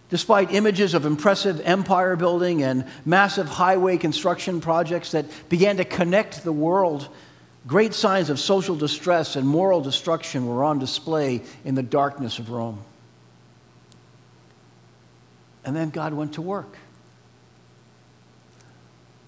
Despite 0.08 0.52
images 0.52 0.94
of 0.94 1.04
impressive 1.04 1.60
empire 1.60 2.14
building 2.14 2.62
and 2.62 2.84
massive 3.04 3.48
highway 3.48 3.96
construction 3.96 4.60
projects 4.60 5.10
that 5.12 5.26
began 5.48 5.78
to 5.78 5.84
connect 5.84 6.44
the 6.44 6.52
world, 6.52 7.08
great 7.66 7.92
signs 7.92 8.30
of 8.30 8.38
social 8.38 8.76
distress 8.76 9.34
and 9.34 9.46
moral 9.48 9.80
destruction 9.80 10.46
were 10.46 10.62
on 10.62 10.78
display 10.78 11.42
in 11.64 11.74
the 11.74 11.82
darkness 11.82 12.38
of 12.38 12.50
Rome. 12.50 12.84
And 15.64 15.74
then 15.74 15.90
God 15.90 16.14
went 16.14 16.34
to 16.34 16.42
work. 16.42 16.76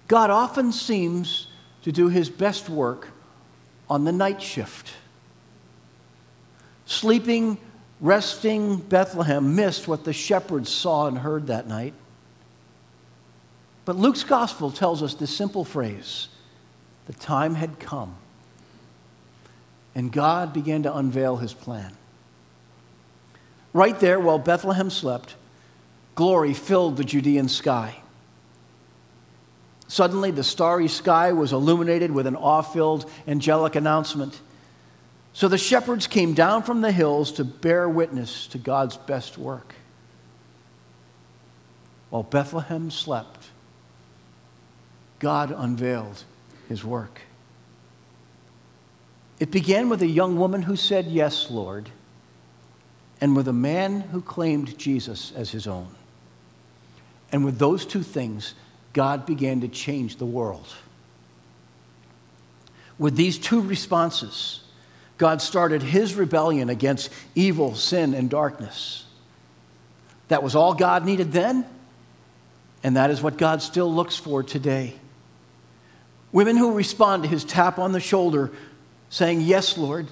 God 0.06 0.30
often 0.30 0.72
seems 0.72 1.48
to 1.82 1.90
do 1.90 2.08
his 2.08 2.30
best 2.30 2.68
work 2.68 3.08
on 3.90 4.04
the 4.04 4.12
night 4.12 4.40
shift. 4.40 4.92
Sleeping, 6.86 7.58
resting 8.00 8.76
Bethlehem 8.76 9.54
missed 9.54 9.88
what 9.88 10.04
the 10.04 10.12
shepherds 10.12 10.70
saw 10.70 11.06
and 11.06 11.18
heard 11.18 11.48
that 11.48 11.66
night. 11.66 11.94
But 13.84 13.96
Luke's 13.96 14.24
gospel 14.24 14.70
tells 14.70 15.02
us 15.02 15.14
this 15.14 15.34
simple 15.34 15.64
phrase 15.64 16.28
the 17.06 17.14
time 17.14 17.54
had 17.54 17.78
come. 17.80 18.14
And 19.94 20.12
God 20.12 20.52
began 20.52 20.82
to 20.82 20.94
unveil 20.94 21.38
his 21.38 21.54
plan. 21.54 21.92
Right 23.72 23.98
there, 23.98 24.20
while 24.20 24.38
Bethlehem 24.38 24.90
slept, 24.90 25.34
glory 26.14 26.52
filled 26.52 26.96
the 26.96 27.04
Judean 27.04 27.48
sky. 27.48 27.96
Suddenly, 29.88 30.32
the 30.32 30.44
starry 30.44 30.88
sky 30.88 31.32
was 31.32 31.52
illuminated 31.52 32.10
with 32.10 32.26
an 32.26 32.36
awe 32.36 32.60
filled 32.60 33.10
angelic 33.26 33.74
announcement. 33.74 34.38
So 35.38 35.46
the 35.46 35.56
shepherds 35.56 36.08
came 36.08 36.34
down 36.34 36.64
from 36.64 36.80
the 36.80 36.90
hills 36.90 37.30
to 37.34 37.44
bear 37.44 37.88
witness 37.88 38.48
to 38.48 38.58
God's 38.58 38.96
best 38.96 39.38
work. 39.38 39.76
While 42.10 42.24
Bethlehem 42.24 42.90
slept, 42.90 43.46
God 45.20 45.54
unveiled 45.56 46.24
his 46.68 46.84
work. 46.84 47.20
It 49.38 49.52
began 49.52 49.88
with 49.88 50.02
a 50.02 50.08
young 50.08 50.36
woman 50.38 50.62
who 50.62 50.74
said, 50.74 51.06
Yes, 51.06 51.48
Lord, 51.52 51.90
and 53.20 53.36
with 53.36 53.46
a 53.46 53.52
man 53.52 54.00
who 54.00 54.20
claimed 54.20 54.76
Jesus 54.76 55.32
as 55.36 55.52
his 55.52 55.68
own. 55.68 55.94
And 57.30 57.44
with 57.44 57.60
those 57.60 57.86
two 57.86 58.02
things, 58.02 58.54
God 58.92 59.24
began 59.24 59.60
to 59.60 59.68
change 59.68 60.16
the 60.16 60.26
world. 60.26 60.66
With 62.98 63.14
these 63.14 63.38
two 63.38 63.60
responses, 63.60 64.62
God 65.18 65.42
started 65.42 65.82
his 65.82 66.14
rebellion 66.14 66.70
against 66.70 67.10
evil, 67.34 67.74
sin, 67.74 68.14
and 68.14 68.30
darkness. 68.30 69.04
That 70.28 70.42
was 70.42 70.54
all 70.54 70.74
God 70.74 71.04
needed 71.04 71.32
then, 71.32 71.66
and 72.84 72.96
that 72.96 73.10
is 73.10 73.20
what 73.20 73.36
God 73.36 73.60
still 73.60 73.92
looks 73.92 74.16
for 74.16 74.42
today. 74.42 74.94
Women 76.30 76.56
who 76.56 76.72
respond 76.72 77.24
to 77.24 77.28
his 77.28 77.44
tap 77.44 77.78
on 77.78 77.92
the 77.92 78.00
shoulder, 78.00 78.52
saying, 79.10 79.40
Yes, 79.40 79.76
Lord, 79.76 80.06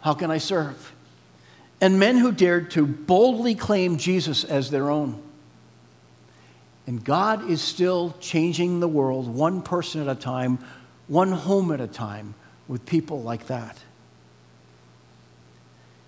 how 0.00 0.12
can 0.14 0.30
I 0.30 0.38
serve? 0.38 0.92
And 1.80 1.98
men 1.98 2.18
who 2.18 2.32
dared 2.32 2.72
to 2.72 2.84
boldly 2.86 3.54
claim 3.54 3.96
Jesus 3.96 4.44
as 4.44 4.70
their 4.70 4.90
own. 4.90 5.22
And 6.86 7.04
God 7.04 7.48
is 7.48 7.62
still 7.62 8.16
changing 8.18 8.80
the 8.80 8.88
world 8.88 9.28
one 9.28 9.62
person 9.62 10.00
at 10.00 10.08
a 10.08 10.18
time, 10.18 10.58
one 11.06 11.32
home 11.32 11.70
at 11.70 11.80
a 11.80 11.86
time, 11.86 12.34
with 12.66 12.84
people 12.84 13.22
like 13.22 13.46
that. 13.46 13.78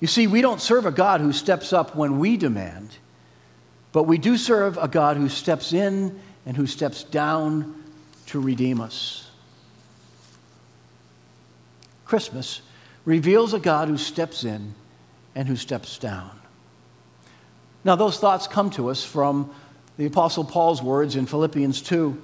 You 0.00 0.07
see, 0.07 0.26
we 0.26 0.40
don't 0.40 0.61
serve 0.61 0.87
a 0.87 0.90
God 0.90 1.21
who 1.21 1.33
steps 1.33 1.73
up 1.73 1.95
when 1.95 2.19
we 2.19 2.38
demand, 2.38 2.97
but 3.92 4.04
we 4.04 4.16
do 4.16 4.38
serve 4.38 4.78
a 4.78 4.88
God 4.88 5.19
who 5.19 5.28
steps 5.28 5.75
in 5.75 6.19
and 6.47 6.57
who 6.57 6.66
steps 6.66 7.04
down 7.04 7.75
to 8.26 8.40
redeem 8.40 8.80
us. 8.80 9.30
Christmas 12.07 12.62
reveals 13.04 13.52
a 13.52 13.61
God 13.61 13.88
who 13.88 13.99
steps 13.99 14.42
in 14.42 14.75
and 15.35 15.47
who 15.47 15.57
steps 15.57 15.99
down. 15.99 16.30
Now, 17.85 17.95
those 17.95 18.19
thoughts 18.19 18.47
come 18.47 18.71
to 18.71 18.88
us 18.88 19.04
from 19.04 19.50
the 19.97 20.07
Apostle 20.07 20.45
Paul's 20.45 20.83
words 20.83 21.14
in 21.14 21.26
Philippians 21.26 21.83
2. 21.83 22.21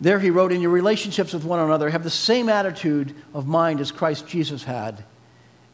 There 0.00 0.18
he 0.18 0.30
wrote, 0.30 0.52
In 0.52 0.60
your 0.60 0.70
relationships 0.70 1.32
with 1.32 1.44
one 1.44 1.60
another, 1.60 1.90
have 1.90 2.04
the 2.04 2.10
same 2.10 2.48
attitude 2.48 3.14
of 3.34 3.46
mind 3.46 3.80
as 3.80 3.90
Christ 3.90 4.26
Jesus 4.26 4.64
had 4.64 5.04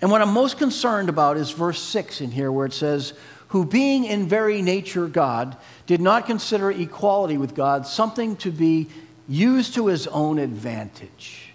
and 0.00 0.10
what 0.10 0.20
I'm 0.20 0.32
most 0.32 0.58
concerned 0.58 1.08
about 1.08 1.36
is 1.36 1.50
verse 1.50 1.80
6 1.80 2.20
in 2.20 2.30
here, 2.30 2.52
where 2.52 2.66
it 2.66 2.74
says, 2.74 3.14
Who 3.48 3.64
being 3.64 4.04
in 4.04 4.28
very 4.28 4.60
nature 4.60 5.06
God, 5.06 5.56
did 5.86 6.00
not 6.00 6.26
consider 6.26 6.70
equality 6.70 7.38
with 7.38 7.54
God 7.54 7.86
something 7.86 8.36
to 8.36 8.50
be 8.50 8.88
used 9.28 9.74
to 9.74 9.86
his 9.86 10.06
own 10.08 10.38
advantage. 10.38 11.52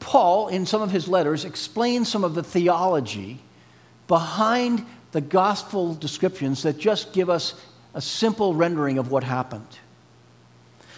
Paul, 0.00 0.48
in 0.48 0.66
some 0.66 0.82
of 0.82 0.90
his 0.90 1.08
letters, 1.08 1.44
explains 1.44 2.08
some 2.08 2.24
of 2.24 2.34
the 2.34 2.42
theology 2.42 3.40
behind 4.06 4.84
the 5.12 5.20
gospel 5.20 5.94
descriptions 5.94 6.62
that 6.62 6.78
just 6.78 7.12
give 7.12 7.30
us 7.30 7.54
a 7.94 8.00
simple 8.00 8.54
rendering 8.54 8.98
of 8.98 9.10
what 9.10 9.24
happened. 9.24 9.78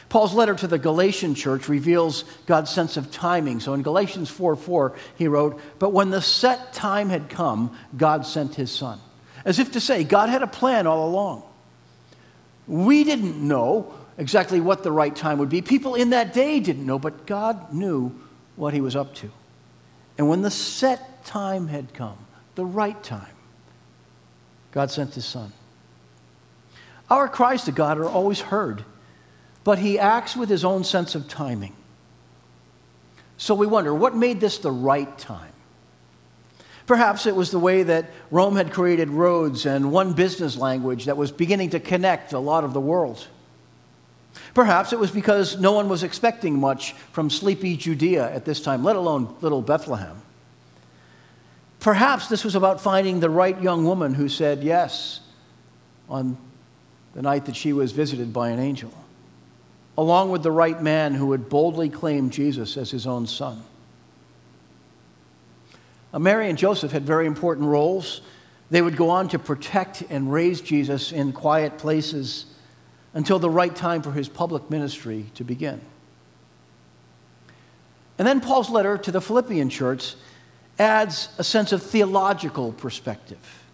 Paul's 0.08 0.34
letter 0.34 0.54
to 0.54 0.66
the 0.66 0.78
Galatian 0.78 1.34
church 1.34 1.68
reveals 1.68 2.24
God's 2.46 2.70
sense 2.70 2.96
of 2.96 3.10
timing. 3.10 3.60
So 3.60 3.74
in 3.74 3.82
Galatians 3.82 4.30
4 4.30 4.56
4, 4.56 4.94
he 5.16 5.26
wrote, 5.26 5.60
But 5.78 5.92
when 5.92 6.10
the 6.10 6.22
set 6.22 6.72
time 6.72 7.08
had 7.08 7.28
come, 7.28 7.76
God 7.96 8.24
sent 8.24 8.54
his 8.54 8.70
son. 8.70 9.00
As 9.44 9.58
if 9.58 9.72
to 9.72 9.80
say, 9.80 10.04
God 10.04 10.28
had 10.28 10.42
a 10.42 10.46
plan 10.46 10.86
all 10.86 11.08
along. 11.08 11.42
We 12.66 13.04
didn't 13.04 13.36
know 13.36 13.94
exactly 14.18 14.60
what 14.60 14.82
the 14.82 14.92
right 14.92 15.14
time 15.14 15.38
would 15.38 15.48
be. 15.48 15.62
People 15.62 15.94
in 15.94 16.10
that 16.10 16.32
day 16.32 16.60
didn't 16.60 16.86
know, 16.86 16.98
but 16.98 17.26
God 17.26 17.72
knew 17.72 18.12
what 18.54 18.74
he 18.74 18.80
was 18.80 18.96
up 18.96 19.14
to. 19.16 19.30
And 20.18 20.28
when 20.28 20.42
the 20.42 20.50
set 20.50 21.24
time 21.24 21.68
had 21.68 21.92
come, 21.92 22.18
the 22.54 22.64
right 22.64 23.00
time, 23.02 23.34
God 24.72 24.90
sent 24.90 25.14
his 25.14 25.24
son. 25.24 25.52
Our 27.10 27.28
cries 27.28 27.64
to 27.64 27.72
God 27.72 27.98
are 27.98 28.08
always 28.08 28.40
heard 28.40 28.84
but 29.66 29.80
he 29.80 29.98
acts 29.98 30.36
with 30.36 30.48
his 30.48 30.64
own 30.64 30.84
sense 30.84 31.16
of 31.16 31.26
timing. 31.26 31.72
So 33.36 33.52
we 33.52 33.66
wonder 33.66 33.92
what 33.92 34.14
made 34.14 34.38
this 34.38 34.58
the 34.58 34.70
right 34.70 35.18
time? 35.18 35.52
Perhaps 36.86 37.26
it 37.26 37.34
was 37.34 37.50
the 37.50 37.58
way 37.58 37.82
that 37.82 38.12
Rome 38.30 38.54
had 38.54 38.72
created 38.72 39.08
roads 39.08 39.66
and 39.66 39.90
one 39.90 40.12
business 40.12 40.56
language 40.56 41.06
that 41.06 41.16
was 41.16 41.32
beginning 41.32 41.70
to 41.70 41.80
connect 41.80 42.32
a 42.32 42.38
lot 42.38 42.62
of 42.62 42.74
the 42.74 42.80
world. 42.80 43.26
Perhaps 44.54 44.92
it 44.92 45.00
was 45.00 45.10
because 45.10 45.58
no 45.58 45.72
one 45.72 45.88
was 45.88 46.04
expecting 46.04 46.60
much 46.60 46.92
from 47.10 47.28
sleepy 47.28 47.76
Judea 47.76 48.32
at 48.32 48.44
this 48.44 48.60
time, 48.60 48.84
let 48.84 48.94
alone 48.94 49.34
little 49.40 49.62
Bethlehem. 49.62 50.22
Perhaps 51.80 52.28
this 52.28 52.44
was 52.44 52.54
about 52.54 52.80
finding 52.80 53.18
the 53.18 53.30
right 53.30 53.60
young 53.60 53.84
woman 53.84 54.14
who 54.14 54.28
said 54.28 54.62
yes 54.62 55.22
on 56.08 56.38
the 57.14 57.22
night 57.22 57.46
that 57.46 57.56
she 57.56 57.72
was 57.72 57.90
visited 57.90 58.32
by 58.32 58.50
an 58.50 58.60
angel. 58.60 58.94
Along 59.98 60.30
with 60.30 60.42
the 60.42 60.50
right 60.50 60.80
man 60.82 61.14
who 61.14 61.26
would 61.26 61.48
boldly 61.48 61.88
claim 61.88 62.30
Jesus 62.30 62.76
as 62.76 62.90
his 62.90 63.06
own 63.06 63.26
son. 63.26 63.62
Mary 66.18 66.48
and 66.48 66.58
Joseph 66.58 66.92
had 66.92 67.04
very 67.04 67.26
important 67.26 67.66
roles. 67.66 68.22
They 68.70 68.82
would 68.82 68.96
go 68.96 69.10
on 69.10 69.28
to 69.28 69.38
protect 69.38 70.02
and 70.08 70.32
raise 70.32 70.60
Jesus 70.60 71.12
in 71.12 71.32
quiet 71.32 71.78
places 71.78 72.46
until 73.14 73.38
the 73.38 73.50
right 73.50 73.74
time 73.74 74.02
for 74.02 74.12
his 74.12 74.28
public 74.28 74.70
ministry 74.70 75.26
to 75.34 75.44
begin. 75.44 75.80
And 78.18 78.26
then 78.26 78.40
Paul's 78.40 78.70
letter 78.70 78.96
to 78.98 79.12
the 79.12 79.20
Philippian 79.20 79.68
church 79.68 80.14
adds 80.78 81.28
a 81.38 81.44
sense 81.44 81.72
of 81.72 81.82
theological 81.82 82.72
perspective. 82.72 83.64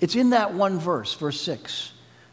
It's 0.00 0.16
in 0.16 0.30
that 0.30 0.54
one 0.54 0.78
verse, 0.78 1.14
verse 1.14 1.40
6, 1.40 1.92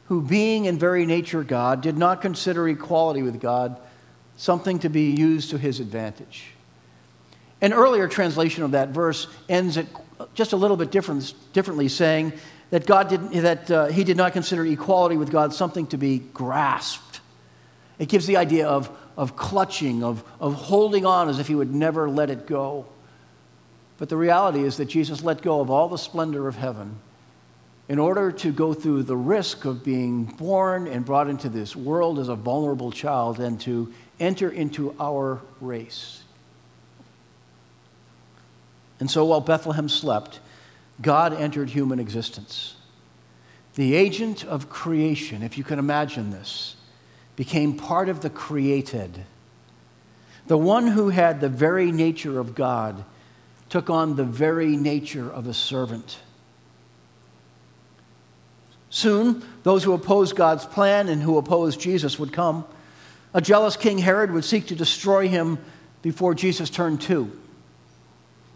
who 0.10 0.24
being 0.24 0.66
in 0.66 0.78
very 0.78 1.06
nature 1.06 1.44
God 1.44 1.82
did 1.82 1.96
not 1.96 2.20
consider 2.20 2.68
equality 2.68 3.22
with 3.22 3.40
God 3.40 3.80
something 4.38 4.80
to 4.80 4.90
be 4.90 5.12
used 5.12 5.52
to 5.52 5.58
his 5.58 5.80
advantage. 5.80 6.48
An 7.62 7.74
earlier 7.74 8.08
translation 8.08 8.64
of 8.64 8.72
that 8.72 8.90
verse 8.90 9.28
ends 9.48 9.78
it 9.78 9.86
just 10.34 10.52
a 10.52 10.58
little 10.58 10.78
bit 10.78 10.90
different, 10.90 11.32
differently, 11.54 11.88
saying 11.88 12.34
that, 12.72 12.88
God 12.88 13.10
did, 13.10 13.32
that 13.44 13.70
uh, 13.70 13.86
he 13.88 14.04
did 14.04 14.18
not 14.18 14.34
consider 14.34 14.66
equality 14.66 15.16
with 15.16 15.32
God 15.32 15.54
something 15.54 15.86
to 15.88 15.98
be 15.98 16.18
grasped. 16.20 17.22
It 18.00 18.10
gives 18.10 18.26
the 18.26 18.38
idea 18.38 18.68
of, 18.68 18.90
of 19.16 19.36
clutching, 19.36 20.04
of, 20.04 20.24
of 20.40 20.56
holding 20.56 21.06
on 21.06 21.30
as 21.30 21.38
if 21.38 21.48
he 21.48 21.54
would 21.54 21.74
never 21.74 22.10
let 22.10 22.32
it 22.32 22.48
go. 22.48 22.88
But 24.00 24.10
the 24.10 24.18
reality 24.18 24.64
is 24.64 24.78
that 24.78 24.86
Jesus 24.86 25.22
let 25.22 25.44
go 25.44 25.62
of 25.62 25.70
all 25.70 25.88
the 25.88 25.98
splendor 25.98 26.48
of 26.48 26.56
heaven 26.56 26.96
in 27.90 27.98
order 27.98 28.32
to 28.32 28.52
go 28.52 28.72
through 28.76 29.02
the 29.02 29.18
risk 29.18 29.66
of 29.66 29.84
being 29.84 30.24
born 30.24 30.88
and 30.88 31.04
brought 31.04 31.28
into 31.28 31.50
this 31.50 31.76
world 31.76 32.20
as 32.20 32.30
a 32.30 32.36
vulnerable 32.36 32.92
child 32.92 33.40
and 33.40 33.60
to 33.60 33.92
enter 34.20 34.48
into 34.48 34.96
our 35.00 35.42
race. 35.60 36.22
And 39.00 39.10
so 39.10 39.26
while 39.26 39.42
Bethlehem 39.42 39.90
slept, 39.90 40.40
God 41.02 41.34
entered 41.34 41.72
human 41.72 42.00
existence. 42.00 42.76
The 43.74 43.96
agent 43.96 44.46
of 44.46 44.70
creation, 44.70 45.42
if 45.42 45.58
you 45.58 45.64
can 45.64 45.80
imagine 45.80 46.30
this, 46.30 46.76
became 47.36 47.76
part 47.76 48.08
of 48.08 48.22
the 48.22 48.30
created. 48.30 49.24
The 50.46 50.58
one 50.58 50.88
who 50.88 51.10
had 51.10 51.42
the 51.42 51.50
very 51.50 51.92
nature 51.92 52.40
of 52.40 52.54
God 52.54 53.04
took 53.70 53.90
on 53.90 54.16
the 54.16 54.24
very 54.24 54.76
nature 54.76 55.32
of 55.32 55.48
a 55.48 55.54
servant. 55.54 56.20
Soon, 58.90 59.44
those 59.64 59.84
who 59.84 59.94
opposed 59.94 60.36
God's 60.36 60.66
plan 60.66 61.10
and 61.10 61.22
who 61.22 61.38
opposed 61.38 61.80
Jesus 61.80 62.18
would 62.18 62.34
come. 62.34 62.66
A 63.34 63.42
jealous 63.42 63.78
King 63.78 64.00
Herod 64.00 64.32
would 64.32 64.46
seek 64.46 64.68
to 64.68 64.76
destroy 64.76 65.28
him 65.28 65.60
before 66.02 66.34
Jesus 66.34 66.70
turned 66.70 67.02
two. 67.02 67.32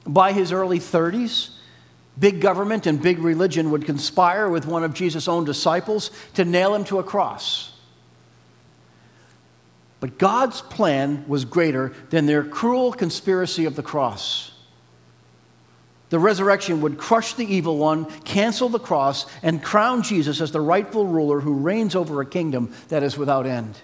By 0.05 0.33
his 0.33 0.51
early 0.51 0.79
30s, 0.79 1.51
big 2.17 2.41
government 2.41 2.87
and 2.87 3.01
big 3.01 3.19
religion 3.19 3.69
would 3.71 3.85
conspire 3.85 4.49
with 4.49 4.65
one 4.65 4.83
of 4.83 4.93
Jesus' 4.93 5.27
own 5.27 5.45
disciples 5.45 6.09
to 6.33 6.43
nail 6.43 6.73
him 6.73 6.83
to 6.85 6.99
a 6.99 7.03
cross. 7.03 7.73
But 9.99 10.17
God's 10.17 10.61
plan 10.61 11.23
was 11.27 11.45
greater 11.45 11.93
than 12.09 12.25
their 12.25 12.43
cruel 12.43 12.91
conspiracy 12.91 13.65
of 13.65 13.75
the 13.75 13.83
cross 13.83 14.52
the 16.13 16.19
resurrection 16.19 16.81
would 16.81 16.99
crush 16.99 17.33
the 17.33 17.55
evil 17.55 17.79
one, 17.79 18.05
cancel 18.21 18.69
the 18.69 18.77
cross, 18.77 19.25
and 19.41 19.63
crown 19.63 20.03
Jesus 20.03 20.41
as 20.41 20.51
the 20.51 20.61
rightful 20.61 21.07
ruler 21.07 21.39
who 21.39 21.55
reigns 21.55 21.95
over 21.95 22.21
a 22.21 22.25
kingdom 22.27 22.71
that 22.89 23.01
is 23.01 23.17
without 23.17 23.47
end. 23.47 23.79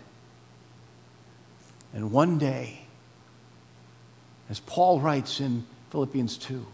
And 1.91 2.11
one 2.11 2.37
day, 2.37 2.81
as 4.47 4.59
Paul 4.59 4.99
writes 4.99 5.39
in 5.39 5.65
Philippians 5.89 6.37
2, 6.37 6.67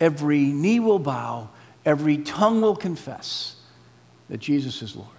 every 0.00 0.46
knee 0.46 0.80
will 0.80 0.98
bow, 0.98 1.50
every 1.84 2.18
tongue 2.18 2.60
will 2.60 2.74
confess 2.74 3.54
that 4.28 4.38
Jesus 4.38 4.82
is 4.82 4.96
Lord. 4.96 5.10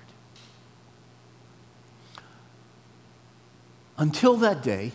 Until 3.98 4.36
that 4.36 4.62
day, 4.62 4.92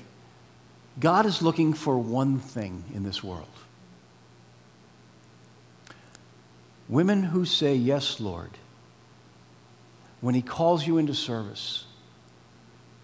God 1.01 1.25
is 1.25 1.40
looking 1.40 1.73
for 1.73 1.97
one 1.97 2.38
thing 2.38 2.85
in 2.92 3.03
this 3.03 3.25
world 3.25 3.49
Women 6.88 7.23
who 7.23 7.44
say, 7.44 7.75
Yes, 7.75 8.20
Lord, 8.20 8.51
when 10.20 10.35
He 10.35 10.42
calls 10.42 10.87
you 10.87 10.99
into 10.99 11.14
service, 11.14 11.87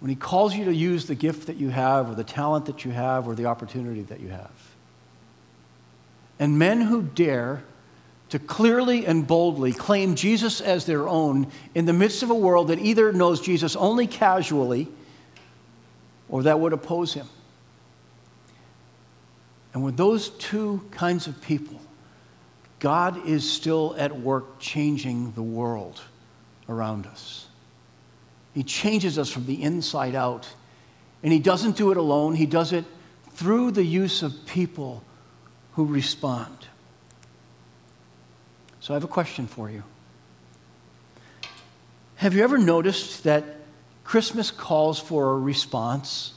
when 0.01 0.09
He 0.09 0.17
calls 0.17 0.55
you 0.55 0.65
to 0.67 0.75
use 0.75 1.07
the 1.07 1.15
gift 1.15 1.47
that 1.47 1.57
you 1.57 1.71
have, 1.71 2.11
or 2.11 2.15
the 2.15 2.25
talent 2.25 2.67
that 2.67 2.85
you 2.85 2.91
have, 2.91 3.27
or 3.27 3.35
the 3.35 3.47
opportunity 3.47 4.03
that 4.03 4.21
you 4.21 4.29
have. 4.29 4.51
And 6.39 6.59
men 6.59 6.81
who 6.81 7.03
dare 7.03 7.63
to 8.31 8.39
clearly 8.39 9.07
and 9.07 9.27
boldly 9.27 9.73
claim 9.73 10.15
Jesus 10.15 10.61
as 10.61 10.87
their 10.87 11.09
own 11.09 11.49
in 11.75 11.85
the 11.85 11.93
midst 11.93 12.23
of 12.23 12.31
a 12.31 12.35
world 12.35 12.69
that 12.69 12.79
either 12.79 13.13
knows 13.13 13.41
Jesus 13.41 13.77
only 13.77 14.07
casually 14.07 14.89
or 16.29 16.45
that 16.45 16.61
would 16.61 16.73
oppose 16.73 17.13
him. 17.13 17.27
And 19.75 19.83
when 19.83 19.97
those 19.97 20.31
two 20.31 20.87
kinds 20.93 21.27
of 21.27 21.41
people 21.43 21.81
God 22.81 23.27
is 23.27 23.51
still 23.51 23.95
at 23.99 24.19
work 24.19 24.59
changing 24.59 25.33
the 25.33 25.43
world 25.43 26.01
around 26.69 27.07
us. 27.07 27.47
He 28.55 28.63
changes 28.63 29.19
us 29.19 29.31
from 29.31 29.47
the 29.47 29.63
inside 29.63 30.15
out. 30.15 30.49
And 31.23 31.33
He 31.33 31.39
doesn't 31.39 31.77
do 31.77 31.91
it 31.91 31.97
alone, 31.99 32.35
He 32.35 32.47
does 32.47 32.73
it 32.73 32.87
through 33.33 33.73
the 33.73 33.85
use 33.85 34.23
of 34.23 34.47
people 34.47 35.05
who 35.75 35.85
respond. 35.85 36.67
So 38.81 38.95
I 38.95 38.97
have 38.97 39.05
a 39.05 39.09
question 39.09 39.47
for 39.47 39.71
you. 39.71 39.85
Have 42.17 42.35
you 42.35 42.43
ever 42.43 42.59
noticed 42.59 43.25
that 43.25 43.45
Christmas 44.05 44.51
calls 44.51 44.99
for 44.99 45.33
a 45.33 45.39
response? 45.39 46.33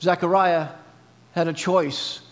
Zechariah 0.00 0.68
had 1.36 1.48
a 1.48 1.52
choice 1.52 2.22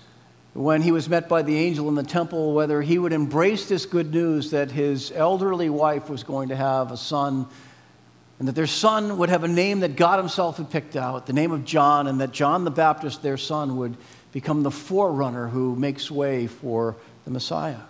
when 0.54 0.80
he 0.80 0.90
was 0.90 1.10
met 1.10 1.28
by 1.28 1.42
the 1.42 1.58
angel 1.58 1.90
in 1.90 1.94
the 1.94 2.02
temple 2.02 2.54
whether 2.54 2.80
he 2.80 2.98
would 2.98 3.12
embrace 3.12 3.68
this 3.68 3.84
good 3.84 4.10
news 4.14 4.52
that 4.52 4.70
his 4.70 5.12
elderly 5.14 5.68
wife 5.68 6.08
was 6.08 6.22
going 6.22 6.48
to 6.48 6.56
have 6.56 6.90
a 6.90 6.96
son 6.96 7.46
and 8.38 8.48
that 8.48 8.54
their 8.54 8.66
son 8.66 9.18
would 9.18 9.28
have 9.28 9.44
a 9.44 9.48
name 9.48 9.80
that 9.80 9.94
God 9.94 10.18
himself 10.18 10.56
had 10.56 10.70
picked 10.70 10.96
out, 10.96 11.26
the 11.26 11.34
name 11.34 11.52
of 11.52 11.66
John, 11.66 12.06
and 12.06 12.18
that 12.22 12.32
John 12.32 12.64
the 12.64 12.70
Baptist, 12.70 13.22
their 13.22 13.36
son, 13.36 13.76
would 13.76 13.94
become 14.32 14.62
the 14.62 14.70
forerunner 14.70 15.48
who 15.48 15.76
makes 15.76 16.10
way 16.10 16.46
for 16.46 16.96
the 17.26 17.30
Messiah. 17.30 17.80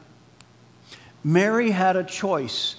Mary 1.23 1.71
had 1.71 1.95
a 1.95 2.03
choice 2.03 2.75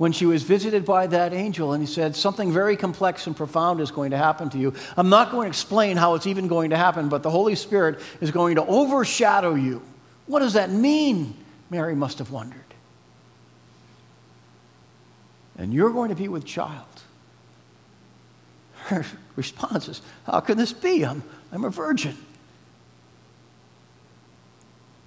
when 0.00 0.12
she 0.12 0.24
was 0.24 0.42
visited 0.44 0.86
by 0.86 1.06
that 1.06 1.34
angel 1.34 1.74
and 1.74 1.86
he 1.86 1.86
said, 1.86 2.16
Something 2.16 2.50
very 2.50 2.74
complex 2.74 3.26
and 3.26 3.36
profound 3.36 3.82
is 3.82 3.90
going 3.90 4.12
to 4.12 4.16
happen 4.16 4.48
to 4.48 4.56
you. 4.56 4.72
I'm 4.96 5.10
not 5.10 5.30
going 5.30 5.44
to 5.44 5.48
explain 5.50 5.98
how 5.98 6.14
it's 6.14 6.26
even 6.26 6.48
going 6.48 6.70
to 6.70 6.76
happen, 6.78 7.10
but 7.10 7.22
the 7.22 7.28
Holy 7.28 7.54
Spirit 7.54 8.00
is 8.18 8.30
going 8.30 8.54
to 8.54 8.64
overshadow 8.64 9.54
you. 9.54 9.82
What 10.24 10.38
does 10.38 10.54
that 10.54 10.70
mean? 10.70 11.36
Mary 11.68 11.94
must 11.94 12.16
have 12.16 12.30
wondered. 12.30 12.64
And 15.58 15.74
you're 15.74 15.90
going 15.90 16.08
to 16.08 16.14
be 16.14 16.28
with 16.28 16.46
child. 16.46 16.86
Her 18.84 19.04
response 19.36 19.86
is, 19.86 20.00
How 20.24 20.40
can 20.40 20.56
this 20.56 20.72
be? 20.72 21.04
I'm, 21.04 21.22
I'm 21.52 21.66
a 21.66 21.70
virgin. 21.70 22.16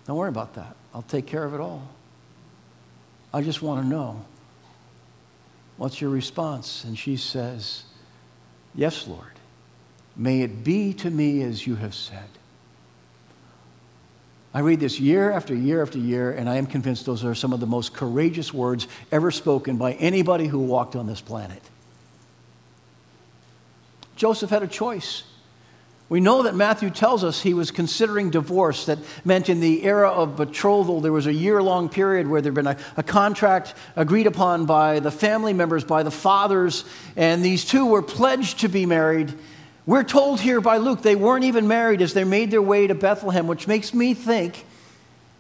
Don't 0.05 0.17
worry 0.17 0.29
about 0.29 0.53
that. 0.53 0.75
I'll 0.93 1.01
take 1.01 1.25
care 1.25 1.45
of 1.45 1.55
it 1.55 1.59
all. 1.59 1.81
I 3.33 3.41
just 3.41 3.63
want 3.63 3.81
to 3.81 3.89
know 3.89 4.23
What's 5.77 6.01
your 6.01 6.09
response? 6.09 6.83
And 6.83 6.97
she 6.97 7.17
says, 7.17 7.83
Yes, 8.75 9.07
Lord. 9.07 9.27
May 10.15 10.41
it 10.41 10.63
be 10.63 10.93
to 10.93 11.09
me 11.09 11.41
as 11.41 11.65
you 11.65 11.75
have 11.75 11.95
said. 11.95 12.29
I 14.53 14.59
read 14.59 14.79
this 14.79 14.99
year 14.99 15.31
after 15.31 15.55
year 15.55 15.81
after 15.81 15.97
year, 15.97 16.31
and 16.31 16.47
I 16.47 16.57
am 16.57 16.67
convinced 16.67 17.07
those 17.07 17.25
are 17.25 17.33
some 17.33 17.53
of 17.53 17.59
the 17.59 17.65
most 17.65 17.93
courageous 17.93 18.53
words 18.53 18.87
ever 19.11 19.31
spoken 19.31 19.77
by 19.77 19.93
anybody 19.93 20.45
who 20.45 20.59
walked 20.59 20.95
on 20.95 21.07
this 21.07 21.21
planet. 21.21 21.61
Joseph 24.15 24.51
had 24.51 24.61
a 24.61 24.67
choice. 24.67 25.23
We 26.13 26.19
know 26.19 26.43
that 26.43 26.53
Matthew 26.53 26.91
tells 26.91 27.23
us 27.23 27.41
he 27.41 27.55
was 27.55 27.71
considering 27.71 28.29
divorce. 28.29 28.85
That 28.85 28.99
meant 29.25 29.49
in 29.49 29.61
the 29.61 29.83
era 29.83 30.11
of 30.11 30.35
betrothal, 30.35 31.01
there 31.01 31.11
was 31.11 31.25
a 31.25 31.33
year 31.33 31.59
long 31.63 31.89
period 31.89 32.27
where 32.27 32.39
there 32.39 32.51
had 32.51 32.55
been 32.55 32.67
a, 32.67 32.77
a, 32.97 33.01
contract 33.01 33.73
agreed 33.95 34.27
upon 34.27 34.67
by 34.67 34.99
the 34.99 35.09
family 35.09 35.53
members, 35.53 35.83
by 35.83 36.03
the 36.03 36.11
fathers, 36.11 36.85
and 37.15 37.43
these 37.43 37.65
two 37.65 37.87
were 37.87 38.03
pledged 38.03 38.59
to 38.59 38.67
be 38.67 38.85
married. 38.85 39.33
We're 39.87 40.03
told 40.03 40.39
here 40.39 40.61
by 40.61 40.77
Luke 40.77 41.01
they 41.01 41.15
weren't 41.15 41.45
even 41.45 41.67
married 41.67 41.99
as 41.99 42.13
they 42.13 42.25
made 42.25 42.51
their 42.51 42.61
way 42.61 42.85
to 42.85 42.93
Bethlehem, 42.93 43.47
which 43.47 43.67
makes 43.67 43.91
me 43.91 44.13
think 44.13 44.67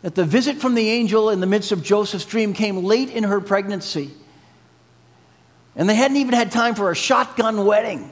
that 0.01 0.15
the 0.15 0.25
visit 0.25 0.57
from 0.57 0.73
the 0.73 0.89
angel 0.89 1.29
in 1.29 1.39
the 1.39 1.45
midst 1.45 1.71
of 1.71 1.83
Joseph's 1.83 2.25
dream 2.25 2.51
came 2.51 2.77
late 2.77 3.11
in 3.11 3.25
her 3.25 3.41
pregnancy. 3.41 4.09
And 5.75 5.87
they 5.87 5.93
hadn't 5.93 6.17
even 6.17 6.33
had 6.33 6.51
time 6.51 6.73
for 6.73 6.89
a 6.89 6.95
shotgun 6.95 7.63
wedding. 7.63 8.11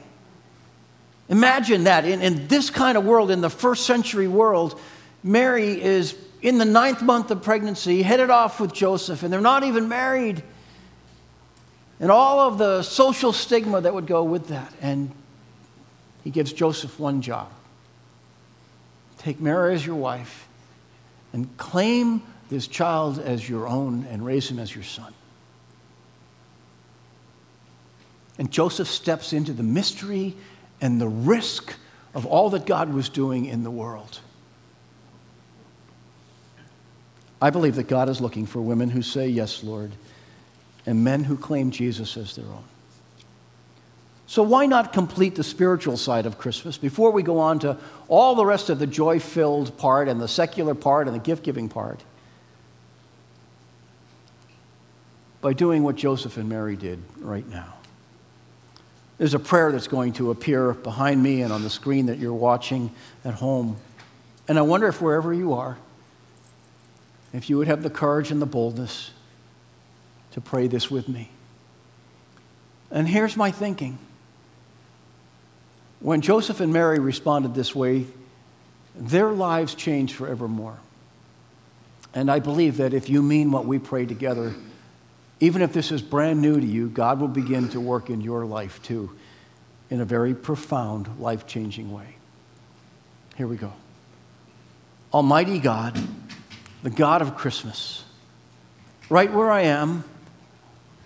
Imagine 1.32 1.84
that. 1.84 2.04
In, 2.04 2.20
in 2.20 2.46
this 2.46 2.68
kind 2.68 2.98
of 2.98 3.06
world, 3.06 3.30
in 3.30 3.40
the 3.40 3.48
first 3.48 3.86
century 3.86 4.28
world, 4.28 4.78
Mary 5.24 5.80
is 5.80 6.14
in 6.42 6.58
the 6.58 6.66
ninth 6.66 7.00
month 7.00 7.30
of 7.30 7.42
pregnancy, 7.42 8.02
headed 8.02 8.28
off 8.28 8.60
with 8.60 8.74
Joseph, 8.74 9.22
and 9.22 9.32
they're 9.32 9.40
not 9.40 9.64
even 9.64 9.88
married. 9.88 10.42
And 12.00 12.10
all 12.10 12.38
of 12.40 12.58
the 12.58 12.82
social 12.82 13.32
stigma 13.32 13.80
that 13.80 13.94
would 13.94 14.06
go 14.06 14.22
with 14.24 14.48
that. 14.48 14.74
And 14.82 15.10
he 16.22 16.28
gives 16.28 16.52
Joseph 16.52 17.00
one 17.00 17.22
job 17.22 17.50
take 19.16 19.40
Mary 19.40 19.74
as 19.74 19.86
your 19.86 19.94
wife 19.96 20.48
and 21.32 21.56
claim 21.56 22.22
this 22.50 22.66
child 22.66 23.18
as 23.18 23.48
your 23.48 23.66
own 23.66 24.04
and 24.10 24.26
raise 24.26 24.50
him 24.50 24.58
as 24.58 24.74
your 24.74 24.84
son. 24.84 25.14
And 28.36 28.50
Joseph 28.50 28.88
steps 28.88 29.32
into 29.32 29.52
the 29.54 29.62
mystery 29.62 30.36
and 30.82 31.00
the 31.00 31.08
risk 31.08 31.76
of 32.12 32.26
all 32.26 32.50
that 32.50 32.66
God 32.66 32.92
was 32.92 33.08
doing 33.08 33.46
in 33.46 33.62
the 33.62 33.70
world. 33.70 34.20
I 37.40 37.50
believe 37.50 37.76
that 37.76 37.88
God 37.88 38.08
is 38.08 38.20
looking 38.20 38.44
for 38.44 38.60
women 38.60 38.90
who 38.90 39.00
say, 39.00 39.28
Yes, 39.28 39.64
Lord, 39.64 39.92
and 40.84 41.02
men 41.02 41.24
who 41.24 41.36
claim 41.36 41.70
Jesus 41.70 42.16
as 42.16 42.36
their 42.36 42.44
own. 42.44 42.64
So, 44.26 44.42
why 44.42 44.66
not 44.66 44.92
complete 44.92 45.34
the 45.34 45.44
spiritual 45.44 45.96
side 45.96 46.26
of 46.26 46.38
Christmas 46.38 46.78
before 46.78 47.10
we 47.10 47.22
go 47.22 47.38
on 47.38 47.58
to 47.60 47.78
all 48.08 48.34
the 48.34 48.46
rest 48.46 48.70
of 48.70 48.78
the 48.78 48.86
joy 48.86 49.18
filled 49.18 49.76
part 49.78 50.08
and 50.08 50.20
the 50.20 50.28
secular 50.28 50.74
part 50.74 51.06
and 51.06 51.14
the 51.14 51.20
gift 51.20 51.42
giving 51.42 51.68
part? 51.68 52.02
By 55.40 55.52
doing 55.52 55.82
what 55.82 55.96
Joseph 55.96 56.36
and 56.36 56.48
Mary 56.48 56.76
did 56.76 57.02
right 57.18 57.46
now. 57.48 57.74
There's 59.18 59.34
a 59.34 59.38
prayer 59.38 59.70
that's 59.72 59.88
going 59.88 60.14
to 60.14 60.30
appear 60.30 60.72
behind 60.72 61.22
me 61.22 61.42
and 61.42 61.52
on 61.52 61.62
the 61.62 61.70
screen 61.70 62.06
that 62.06 62.18
you're 62.18 62.32
watching 62.32 62.92
at 63.24 63.34
home. 63.34 63.76
And 64.48 64.58
I 64.58 64.62
wonder 64.62 64.88
if 64.88 65.00
wherever 65.00 65.32
you 65.32 65.52
are, 65.52 65.78
if 67.32 67.48
you 67.48 67.58
would 67.58 67.68
have 67.68 67.82
the 67.82 67.90
courage 67.90 68.30
and 68.30 68.42
the 68.42 68.46
boldness 68.46 69.10
to 70.32 70.40
pray 70.40 70.66
this 70.66 70.90
with 70.90 71.08
me. 71.08 71.30
And 72.90 73.08
here's 73.08 73.36
my 73.36 73.50
thinking. 73.50 73.98
When 76.00 76.20
Joseph 76.20 76.60
and 76.60 76.72
Mary 76.72 76.98
responded 76.98 77.54
this 77.54 77.74
way, 77.74 78.06
their 78.94 79.30
lives 79.30 79.74
changed 79.74 80.16
forevermore. 80.16 80.78
And 82.12 82.30
I 82.30 82.40
believe 82.40 82.76
that 82.78 82.92
if 82.92 83.08
you 83.08 83.22
mean 83.22 83.50
what 83.50 83.66
we 83.66 83.78
pray 83.78 84.04
together, 84.04 84.54
even 85.42 85.60
if 85.60 85.72
this 85.72 85.90
is 85.90 86.00
brand 86.00 86.40
new 86.40 86.60
to 86.60 86.64
you, 86.64 86.88
God 86.88 87.18
will 87.18 87.26
begin 87.26 87.68
to 87.70 87.80
work 87.80 88.10
in 88.10 88.20
your 88.20 88.46
life 88.46 88.80
too 88.84 89.10
in 89.90 90.00
a 90.00 90.04
very 90.04 90.36
profound, 90.36 91.18
life 91.18 91.48
changing 91.48 91.90
way. 91.90 92.14
Here 93.34 93.48
we 93.48 93.56
go. 93.56 93.72
Almighty 95.12 95.58
God, 95.58 96.00
the 96.84 96.90
God 96.90 97.22
of 97.22 97.34
Christmas, 97.34 98.04
right 99.10 99.32
where 99.32 99.50
I 99.50 99.62
am, 99.62 100.04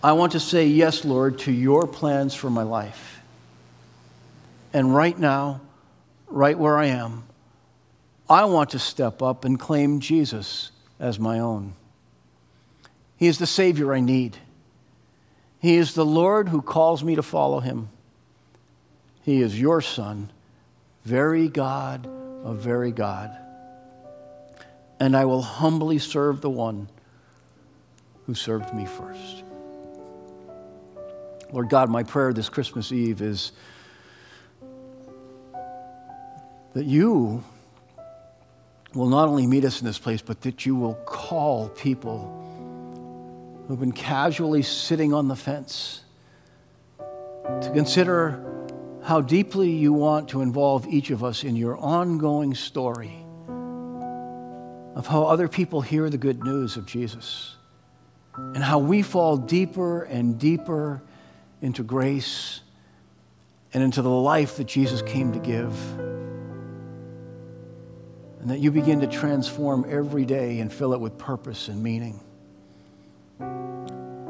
I 0.03 0.13
want 0.13 0.33
to 0.33 0.41
say 0.41 0.67
yes, 0.67 1.03
Lord, 1.03 1.39
to 1.41 1.51
your 1.51 1.87
plans 1.87 2.35
for 2.35 2.51
my 2.51 2.63
life. 2.63 3.23
And 4.75 4.95
right 4.95 5.19
now, 5.19 5.63
right 6.27 6.59
where 6.59 6.77
I 6.77 6.89
am, 6.89 7.25
I 8.29 8.45
want 8.45 8.69
to 8.71 8.79
step 8.79 9.23
up 9.23 9.47
and 9.47 9.59
claim 9.59 9.99
Jesus 9.99 10.73
as 11.01 11.19
my 11.19 11.39
own. 11.39 11.73
He 13.17 13.27
is 13.27 13.39
the 13.39 13.47
Savior 13.47 13.95
I 13.95 14.01
need. 14.01 14.37
He 15.59 15.77
is 15.77 15.95
the 15.95 16.05
Lord 16.05 16.51
who 16.51 16.61
calls 16.61 17.03
me 17.03 17.15
to 17.17 17.23
follow 17.23 17.61
him. 17.61 17.89
He 19.23 19.41
is 19.41 19.59
your 19.61 19.81
Son, 19.81 20.31
very 21.05 21.49
God 21.49 22.07
of 22.45 22.59
very 22.59 22.93
God. 22.93 23.37
And 25.01 25.17
I 25.17 25.25
will 25.25 25.43
humbly 25.43 25.99
serve 25.99 26.41
the 26.41 26.51
one 26.51 26.89
who 28.27 28.35
served 28.35 28.73
me 28.75 28.87
first. 28.87 29.43
Lord 31.53 31.69
God, 31.69 31.91
my 31.91 32.03
prayer 32.03 32.33
this 32.33 32.49
Christmas 32.49 32.93
Eve 32.93 33.23
is 33.23 33.53
that 36.75 36.85
you 36.85 37.43
will 38.95 39.09
not 39.09 39.29
only 39.29 39.47
meet 39.47 39.65
us 39.65 39.81
in 39.81 39.87
this 39.87 39.99
place, 39.99 40.23
but 40.23 40.43
that 40.43 40.67
you 40.67 40.77
will 40.77 40.95
call 41.07 41.69
people 41.69 42.46
who've 43.67 43.81
been 43.81 43.93
casually 43.93 44.63
sitting 44.63 45.13
on 45.13 45.29
the 45.29 45.37
fence 45.37 46.03
to 46.99 47.71
consider 47.73 48.43
how 49.03 49.21
deeply 49.21 49.71
you 49.71 49.93
want 49.93 50.29
to 50.31 50.41
involve 50.41 50.87
each 50.89 51.11
of 51.11 51.23
us 51.23 51.45
in 51.45 51.57
your 51.57 51.77
ongoing 51.77 52.55
story 52.55 53.25
of 54.97 55.07
how 55.07 55.25
other 55.25 55.47
people 55.47 55.81
hear 55.81 56.11
the 56.11 56.19
good 56.19 56.43
news 56.43 56.77
of 56.77 56.87
Jesus 56.87 57.55
and 58.37 58.59
how 58.59 58.79
we 58.79 59.03
fall 59.03 59.37
deeper 59.37 60.03
and 60.03 60.39
deeper 60.39 61.03
into 61.61 61.83
grace 61.83 62.61
and 63.73 63.83
into 63.83 64.03
the 64.03 64.11
life 64.11 64.57
that 64.57 64.67
Jesus 64.67 65.03
came 65.03 65.33
to 65.33 65.39
give. 65.39 65.73
And 68.41 68.51
that 68.51 68.59
you 68.59 68.71
begin 68.71 69.01
to 69.01 69.07
transform 69.07 69.85
every 69.89 70.25
day 70.25 70.61
and 70.61 70.73
fill 70.73 70.95
it 70.95 71.01
with 71.01 71.19
purpose 71.19 71.69
and 71.69 71.83
meaning. 71.83 72.21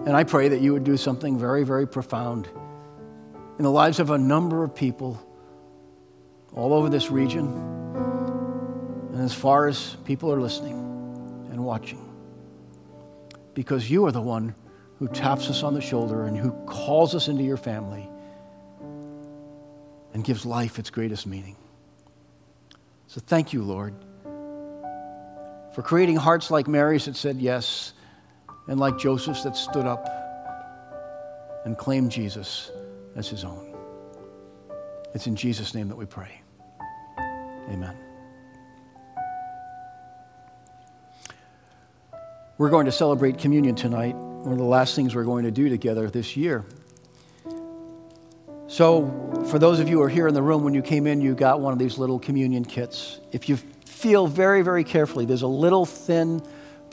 And 0.07 0.17
I 0.17 0.23
pray 0.23 0.49
that 0.51 0.61
you 0.61 0.73
would 0.73 0.85
do 0.85 0.97
something 0.97 1.37
very, 1.37 1.65
very 1.65 1.87
profound 1.87 2.49
in 3.59 3.65
the 3.65 3.71
lives 3.71 3.99
of 3.99 4.11
a 4.11 4.19
number 4.19 4.63
of 4.63 4.73
people 4.73 5.21
all 6.55 6.73
over 6.73 6.89
this 6.89 7.11
region 7.11 7.47
and 9.13 9.21
as 9.21 9.35
far 9.35 9.67
as 9.67 9.97
people 10.05 10.33
are 10.33 10.41
listening 10.41 10.77
and 11.51 11.65
watching. 11.65 12.03
Because 13.55 13.91
you 13.91 14.07
are 14.07 14.13
the 14.13 14.23
one 14.23 14.55
who 15.01 15.09
taps 15.09 15.51
us 15.51 15.65
on 15.65 15.75
the 15.75 15.81
shoulder 15.81 16.25
and 16.25 16.37
who 16.37 16.53
calls 16.67 17.15
us 17.17 17.27
into 17.27 17.43
your 17.43 17.57
family 17.57 18.09
and 20.15 20.23
gives 20.23 20.47
life 20.47 20.79
its 20.79 20.91
greatest 20.91 21.27
meaning. 21.27 21.57
So 23.09 23.21
thank 23.21 23.53
you, 23.53 23.65
Lord, 23.65 23.95
for 25.75 25.83
creating 25.83 26.17
hearts 26.17 26.49
like 26.51 26.69
Mary's 26.69 27.07
that 27.07 27.17
said 27.17 27.39
yes 27.39 27.93
and 28.69 28.81
like 28.81 28.99
Joseph's 28.99 29.45
that 29.45 29.57
stood 29.57 29.87
up 29.87 30.09
and 31.65 31.77
claimed 31.77 32.11
Jesus 32.11 32.71
as 33.15 33.29
his 33.29 33.45
own. 33.45 33.75
It's 35.15 35.27
in 35.27 35.37
Jesus' 35.37 35.75
name 35.75 35.89
that 35.89 35.97
we 35.97 36.07
pray. 36.07 36.41
Amen. 37.71 37.97
We're 42.59 42.71
going 42.71 42.87
to 42.87 42.93
celebrate 42.93 43.39
communion 43.39 43.75
tonight, 43.75 44.15
one 44.15 44.53
of 44.53 44.59
the 44.59 44.65
last 44.65 44.95
things 44.95 45.15
we're 45.15 45.25
going 45.25 45.45
to 45.45 45.51
do 45.51 45.69
together 45.69 46.09
this 46.09 46.37
year. 46.37 46.65
So, 48.69 49.45
for 49.51 49.59
those 49.59 49.79
of 49.79 49.89
you 49.89 49.99
who 49.99 50.03
are 50.03 50.09
here 50.09 50.27
in 50.27 50.35
the 50.35 50.43
room, 50.43 50.65
when 50.65 50.75
you 50.75 50.83
came 50.83 51.07
in, 51.07 51.21
you 51.21 51.35
got 51.35 51.61
one 51.61 51.73
of 51.73 51.79
these 51.79 51.99
little 51.99 52.19
communion 52.19 52.65
kits. 52.65 53.21
If 53.31 53.49
you 53.49 53.57
feel 53.85 54.27
very, 54.27 54.63
very 54.63 54.85
carefully, 54.85 55.25
there's 55.25 55.43
a 55.43 55.47
little 55.47 55.87
thin 55.87 56.43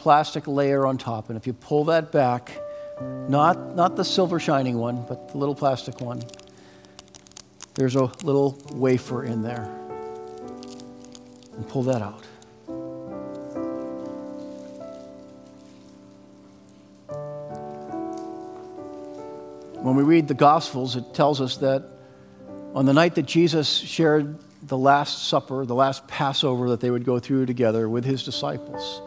plastic 0.04 0.48
layer 0.48 0.86
on 0.86 0.98
top. 0.98 1.30
And 1.30 1.38
if 1.38 1.48
you 1.48 1.54
pull 1.54 1.86
that 1.86 2.12
back, 2.12 2.52
not, 3.30 3.74
not 3.74 3.96
the 3.96 4.04
silver 4.04 4.38
shining 4.38 4.78
one, 4.78 5.06
but 5.08 5.30
the 5.30 5.38
little 5.38 5.56
plastic 5.56 6.02
one, 6.02 6.22
there's 7.76 7.96
a 7.96 8.12
little 8.22 8.62
wafer 8.74 9.24
in 9.24 9.44
there. 9.44 9.63
And 11.56 11.66
pull 11.70 11.84
that 11.84 12.02
out. 12.02 12.26
When 19.82 19.96
we 19.96 20.04
read 20.04 20.28
the 20.28 20.34
Gospels, 20.34 20.98
it 20.98 21.13
tells 21.13 21.39
us 21.39 21.56
that 21.58 21.86
on 22.76 22.86
the 22.86 22.94
night 22.94 23.16
that 23.16 23.26
Jesus 23.26 23.74
shared 23.74 24.38
the 24.63 24.78
Last 24.78 25.30
Supper, 25.30 25.66
the 25.66 25.76
last 25.76 26.06
Passover 26.10 26.72
that 26.72 26.82
they 26.82 26.92
would 26.92 27.06
go 27.06 27.20
through 27.20 27.46
together 27.46 27.88
with 27.88 28.04
his 28.04 28.26
disciples, 28.26 29.02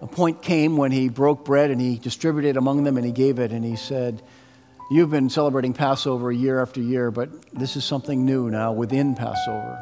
a 0.00 0.06
point 0.06 0.42
came 0.42 0.76
when 0.76 0.92
he 0.92 1.08
broke 1.08 1.44
bread 1.44 1.70
and 1.70 1.80
he 1.80 1.98
distributed 1.98 2.56
among 2.56 2.84
them 2.84 2.96
and 2.96 3.04
he 3.04 3.12
gave 3.12 3.38
it 3.38 3.52
and 3.52 3.64
he 3.64 3.76
said, 3.76 4.22
You've 4.90 5.10
been 5.10 5.30
celebrating 5.30 5.72
Passover 5.72 6.32
year 6.32 6.60
after 6.60 6.80
year, 6.80 7.12
but 7.12 7.30
this 7.52 7.76
is 7.76 7.84
something 7.84 8.24
new 8.24 8.50
now 8.50 8.72
within 8.72 9.14
Passover. 9.14 9.78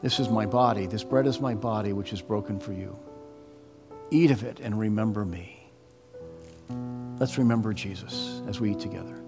This 0.00 0.20
is 0.20 0.28
my 0.28 0.46
body. 0.46 0.86
This 0.86 1.02
bread 1.02 1.26
is 1.26 1.40
my 1.40 1.54
body, 1.54 1.92
which 1.92 2.12
is 2.12 2.20
broken 2.20 2.60
for 2.60 2.72
you. 2.72 2.96
Eat 4.10 4.30
of 4.30 4.44
it 4.44 4.60
and 4.60 4.78
remember 4.78 5.24
me. 5.24 5.66
Let's 7.18 7.38
remember 7.38 7.72
Jesus 7.72 8.42
as 8.46 8.60
we 8.60 8.72
eat 8.72 8.80
together. 8.80 9.23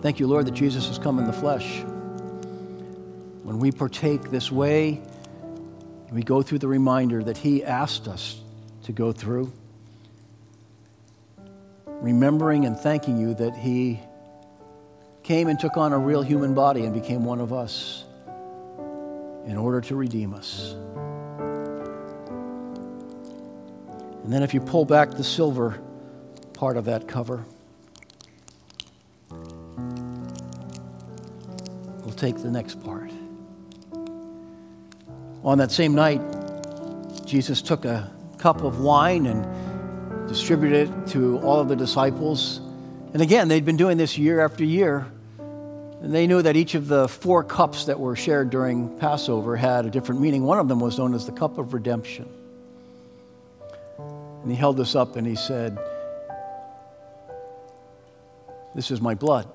Thank 0.00 0.18
you, 0.18 0.26
Lord, 0.26 0.46
that 0.46 0.54
Jesus 0.54 0.88
has 0.88 0.98
come 0.98 1.18
in 1.18 1.26
the 1.26 1.32
flesh. 1.32 1.82
When 3.42 3.58
we 3.58 3.70
partake 3.70 4.30
this 4.30 4.50
way, 4.50 5.02
We 6.12 6.22
go 6.22 6.42
through 6.42 6.58
the 6.58 6.68
reminder 6.68 7.24
that 7.24 7.38
He 7.38 7.64
asked 7.64 8.06
us 8.06 8.38
to 8.84 8.92
go 8.92 9.12
through, 9.12 9.50
remembering 11.86 12.66
and 12.66 12.78
thanking 12.78 13.16
you 13.16 13.32
that 13.34 13.56
He 13.56 13.98
came 15.22 15.48
and 15.48 15.58
took 15.58 15.78
on 15.78 15.94
a 15.94 15.98
real 15.98 16.20
human 16.20 16.52
body 16.52 16.84
and 16.84 16.92
became 16.92 17.24
one 17.24 17.40
of 17.40 17.54
us 17.54 18.04
in 19.46 19.56
order 19.56 19.80
to 19.80 19.96
redeem 19.96 20.34
us. 20.34 20.74
And 24.22 24.30
then, 24.30 24.42
if 24.42 24.52
you 24.52 24.60
pull 24.60 24.84
back 24.84 25.12
the 25.12 25.24
silver 25.24 25.80
part 26.52 26.76
of 26.76 26.84
that 26.84 27.08
cover, 27.08 27.46
take 32.22 32.38
the 32.38 32.50
next 32.50 32.80
part. 32.84 33.10
On 35.42 35.58
that 35.58 35.72
same 35.72 35.92
night, 35.92 36.20
Jesus 37.26 37.60
took 37.60 37.84
a 37.84 38.12
cup 38.38 38.62
of 38.62 38.78
wine 38.78 39.26
and 39.26 40.28
distributed 40.28 40.88
it 40.88 41.06
to 41.08 41.40
all 41.40 41.58
of 41.58 41.66
the 41.66 41.74
disciples. 41.74 42.60
And 43.12 43.22
again, 43.22 43.48
they'd 43.48 43.64
been 43.64 43.76
doing 43.76 43.96
this 43.96 44.16
year 44.16 44.38
after 44.38 44.64
year. 44.64 45.04
And 46.00 46.14
they 46.14 46.28
knew 46.28 46.40
that 46.42 46.54
each 46.54 46.76
of 46.76 46.86
the 46.86 47.08
four 47.08 47.42
cups 47.42 47.86
that 47.86 47.98
were 47.98 48.14
shared 48.14 48.50
during 48.50 48.96
Passover 49.00 49.56
had 49.56 49.84
a 49.84 49.90
different 49.90 50.20
meaning. 50.20 50.44
One 50.44 50.60
of 50.60 50.68
them 50.68 50.78
was 50.78 50.98
known 50.98 51.14
as 51.14 51.26
the 51.26 51.32
cup 51.32 51.58
of 51.58 51.74
redemption. 51.74 52.28
And 53.98 54.48
he 54.48 54.56
held 54.56 54.76
this 54.76 54.94
up 54.94 55.16
and 55.16 55.26
he 55.26 55.34
said, 55.34 55.76
This 58.76 58.92
is 58.92 59.00
my 59.00 59.14
blood. 59.14 59.48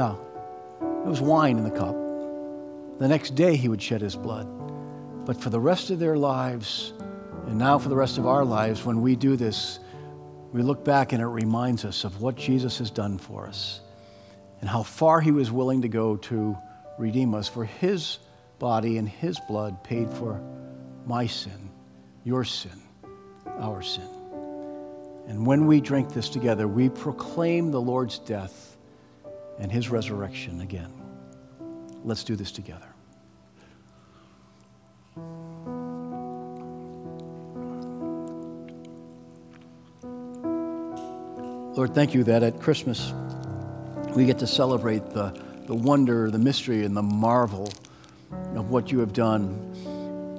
Now, 0.00 0.18
there 0.80 1.10
was 1.10 1.20
wine 1.20 1.58
in 1.58 1.64
the 1.64 1.70
cup. 1.70 1.94
The 2.98 3.06
next 3.06 3.34
day 3.34 3.54
he 3.54 3.68
would 3.68 3.82
shed 3.82 4.00
his 4.00 4.16
blood. 4.16 4.46
But 5.26 5.38
for 5.38 5.50
the 5.50 5.60
rest 5.60 5.90
of 5.90 5.98
their 5.98 6.16
lives, 6.16 6.94
and 7.46 7.58
now 7.58 7.78
for 7.78 7.90
the 7.90 7.96
rest 7.96 8.16
of 8.16 8.26
our 8.26 8.42
lives, 8.42 8.82
when 8.82 9.02
we 9.02 9.14
do 9.14 9.36
this, 9.36 9.78
we 10.54 10.62
look 10.62 10.86
back 10.86 11.12
and 11.12 11.20
it 11.20 11.26
reminds 11.26 11.84
us 11.84 12.04
of 12.04 12.22
what 12.22 12.36
Jesus 12.36 12.78
has 12.78 12.90
done 12.90 13.18
for 13.18 13.46
us 13.46 13.82
and 14.62 14.70
how 14.70 14.82
far 14.82 15.20
he 15.20 15.32
was 15.32 15.52
willing 15.52 15.82
to 15.82 15.88
go 15.88 16.16
to 16.16 16.56
redeem 16.98 17.34
us. 17.34 17.46
For 17.46 17.66
his 17.66 18.20
body 18.58 18.96
and 18.96 19.06
his 19.06 19.38
blood 19.48 19.84
paid 19.84 20.08
for 20.08 20.40
my 21.04 21.26
sin, 21.26 21.68
your 22.24 22.44
sin, 22.44 22.80
our 23.58 23.82
sin. 23.82 24.08
And 25.28 25.44
when 25.44 25.66
we 25.66 25.82
drink 25.82 26.14
this 26.14 26.30
together, 26.30 26.66
we 26.66 26.88
proclaim 26.88 27.70
the 27.70 27.82
Lord's 27.82 28.18
death 28.18 28.69
and 29.60 29.70
his 29.70 29.90
resurrection 29.90 30.62
again. 30.62 30.92
Let's 32.02 32.24
do 32.24 32.34
this 32.34 32.50
together. 32.50 32.86
Lord, 41.76 41.94
thank 41.94 42.14
you 42.14 42.24
that 42.24 42.42
at 42.42 42.60
Christmas, 42.60 43.12
we 44.16 44.26
get 44.26 44.38
to 44.40 44.46
celebrate 44.46 45.10
the, 45.10 45.40
the 45.66 45.74
wonder, 45.74 46.30
the 46.30 46.38
mystery, 46.38 46.84
and 46.84 46.96
the 46.96 47.02
marvel 47.02 47.72
of 48.54 48.70
what 48.70 48.90
you 48.90 48.98
have 48.98 49.12
done 49.12 49.70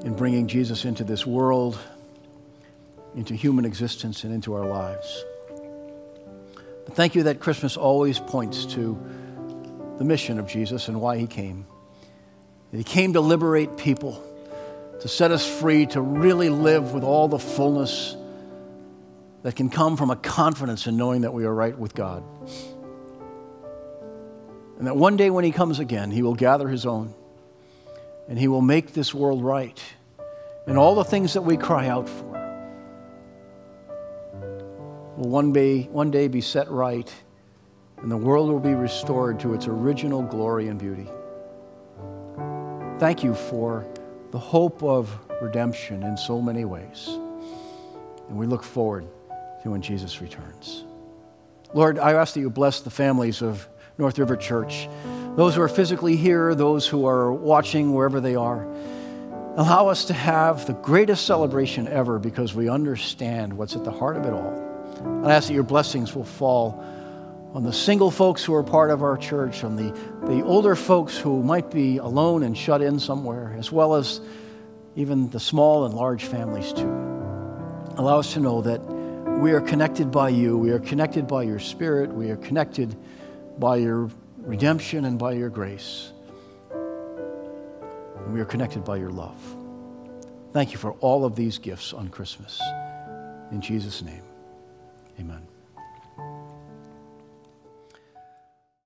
in 0.03 0.13
bringing 0.15 0.47
Jesus 0.47 0.83
into 0.83 1.03
this 1.03 1.25
world, 1.25 1.79
into 3.15 3.33
human 3.33 3.65
existence, 3.65 4.23
and 4.23 4.33
into 4.33 4.53
our 4.53 4.65
lives. 4.65 5.23
Thank 6.93 7.15
you 7.15 7.23
that 7.23 7.39
Christmas 7.39 7.77
always 7.77 8.19
points 8.19 8.65
to 8.67 8.99
the 9.97 10.03
mission 10.03 10.39
of 10.39 10.47
Jesus 10.47 10.87
and 10.87 10.99
why 10.99 11.17
he 11.17 11.25
came. 11.25 11.65
He 12.71 12.83
came 12.83 13.13
to 13.13 13.21
liberate 13.21 13.77
people, 13.77 14.23
to 14.99 15.07
set 15.07 15.31
us 15.31 15.45
free, 15.45 15.85
to 15.87 16.01
really 16.01 16.49
live 16.49 16.93
with 16.93 17.03
all 17.03 17.27
the 17.27 17.39
fullness 17.39 18.15
that 19.43 19.55
can 19.55 19.69
come 19.69 19.97
from 19.97 20.09
a 20.09 20.15
confidence 20.15 20.85
in 20.87 20.97
knowing 20.97 21.21
that 21.21 21.33
we 21.33 21.45
are 21.45 21.53
right 21.53 21.77
with 21.77 21.95
God. 21.95 22.23
And 24.77 24.87
that 24.87 24.95
one 24.95 25.15
day 25.15 25.29
when 25.29 25.43
he 25.43 25.51
comes 25.51 25.79
again, 25.79 26.11
he 26.11 26.21
will 26.23 26.35
gather 26.35 26.67
his 26.67 26.85
own 26.85 27.13
and 28.27 28.37
he 28.37 28.47
will 28.47 28.61
make 28.61 28.93
this 28.93 29.13
world 29.13 29.43
right. 29.43 29.81
And 30.67 30.77
all 30.77 30.95
the 30.95 31.03
things 31.03 31.33
that 31.33 31.41
we 31.41 31.57
cry 31.57 31.87
out 31.87 32.07
for 32.07 32.30
will 35.17 35.29
one 35.29 35.53
day, 35.53 35.83
one 35.83 36.11
day 36.11 36.27
be 36.27 36.41
set 36.41 36.69
right 36.69 37.13
and 38.01 38.11
the 38.11 38.17
world 38.17 38.49
will 38.49 38.59
be 38.59 38.73
restored 38.73 39.39
to 39.41 39.53
its 39.53 39.67
original 39.67 40.23
glory 40.23 40.67
and 40.67 40.79
beauty. 40.79 41.07
Thank 42.99 43.23
you 43.23 43.35
for 43.35 43.85
the 44.31 44.39
hope 44.39 44.81
of 44.81 45.15
redemption 45.41 46.03
in 46.03 46.17
so 46.17 46.41
many 46.41 46.65
ways. 46.65 47.07
And 47.07 48.37
we 48.37 48.47
look 48.47 48.63
forward 48.63 49.07
to 49.63 49.69
when 49.69 49.81
Jesus 49.81 50.21
returns. 50.21 50.83
Lord, 51.73 51.99
I 51.99 52.13
ask 52.13 52.33
that 52.33 52.39
you 52.39 52.49
bless 52.49 52.81
the 52.81 52.89
families 52.89 53.41
of 53.41 53.67
North 53.97 54.17
River 54.17 54.35
Church. 54.35 54.89
Those 55.35 55.55
who 55.55 55.61
are 55.61 55.69
physically 55.69 56.15
here, 56.15 56.55
those 56.55 56.87
who 56.87 57.05
are 57.05 57.31
watching 57.31 57.93
wherever 57.93 58.19
they 58.19 58.35
are. 58.35 58.67
Allow 59.57 59.89
us 59.89 60.05
to 60.05 60.13
have 60.13 60.65
the 60.65 60.73
greatest 60.73 61.25
celebration 61.25 61.87
ever 61.87 62.17
because 62.17 62.53
we 62.55 62.67
understand 62.67 63.53
what's 63.53 63.75
at 63.75 63.83
the 63.83 63.91
heart 63.91 64.17
of 64.17 64.25
it 64.25 64.33
all. 64.33 64.70
I 65.23 65.33
ask 65.33 65.47
that 65.47 65.53
your 65.53 65.63
blessings 65.63 66.15
will 66.15 66.25
fall 66.25 66.83
on 67.53 67.63
the 67.63 67.73
single 67.73 68.09
folks 68.09 68.43
who 68.43 68.53
are 68.53 68.63
part 68.63 68.91
of 68.91 69.03
our 69.03 69.17
church, 69.17 69.63
on 69.63 69.75
the, 69.75 69.91
the 70.25 70.43
older 70.43 70.75
folks 70.75 71.17
who 71.17 71.43
might 71.43 71.69
be 71.69 71.97
alone 71.97 72.43
and 72.43 72.57
shut 72.57 72.81
in 72.81 72.99
somewhere, 72.99 73.53
as 73.57 73.71
well 73.71 73.95
as 73.95 74.21
even 74.95 75.29
the 75.29 75.39
small 75.39 75.85
and 75.85 75.93
large 75.93 76.23
families 76.23 76.71
too. 76.73 76.89
Allow 77.97 78.19
us 78.19 78.33
to 78.33 78.39
know 78.39 78.61
that 78.61 78.79
we 79.39 79.51
are 79.51 79.61
connected 79.61 80.11
by 80.11 80.29
you, 80.29 80.57
we 80.57 80.71
are 80.71 80.79
connected 80.79 81.27
by 81.27 81.43
your 81.43 81.59
spirit, 81.59 82.11
we 82.11 82.29
are 82.29 82.37
connected 82.37 82.95
by 83.59 83.77
your 83.77 84.09
redemption 84.37 85.05
and 85.05 85.19
by 85.19 85.33
your 85.33 85.49
grace. 85.49 86.11
And 86.71 88.33
we 88.33 88.39
are 88.39 88.45
connected 88.45 88.83
by 88.85 88.97
your 88.97 89.11
love. 89.11 89.37
Thank 90.53 90.71
you 90.71 90.77
for 90.77 90.93
all 90.93 91.25
of 91.25 91.35
these 91.35 91.57
gifts 91.57 91.93
on 91.93 92.09
Christmas. 92.09 92.61
In 93.51 93.61
Jesus' 93.61 94.01
name, 94.01 94.23
amen. 95.21 95.50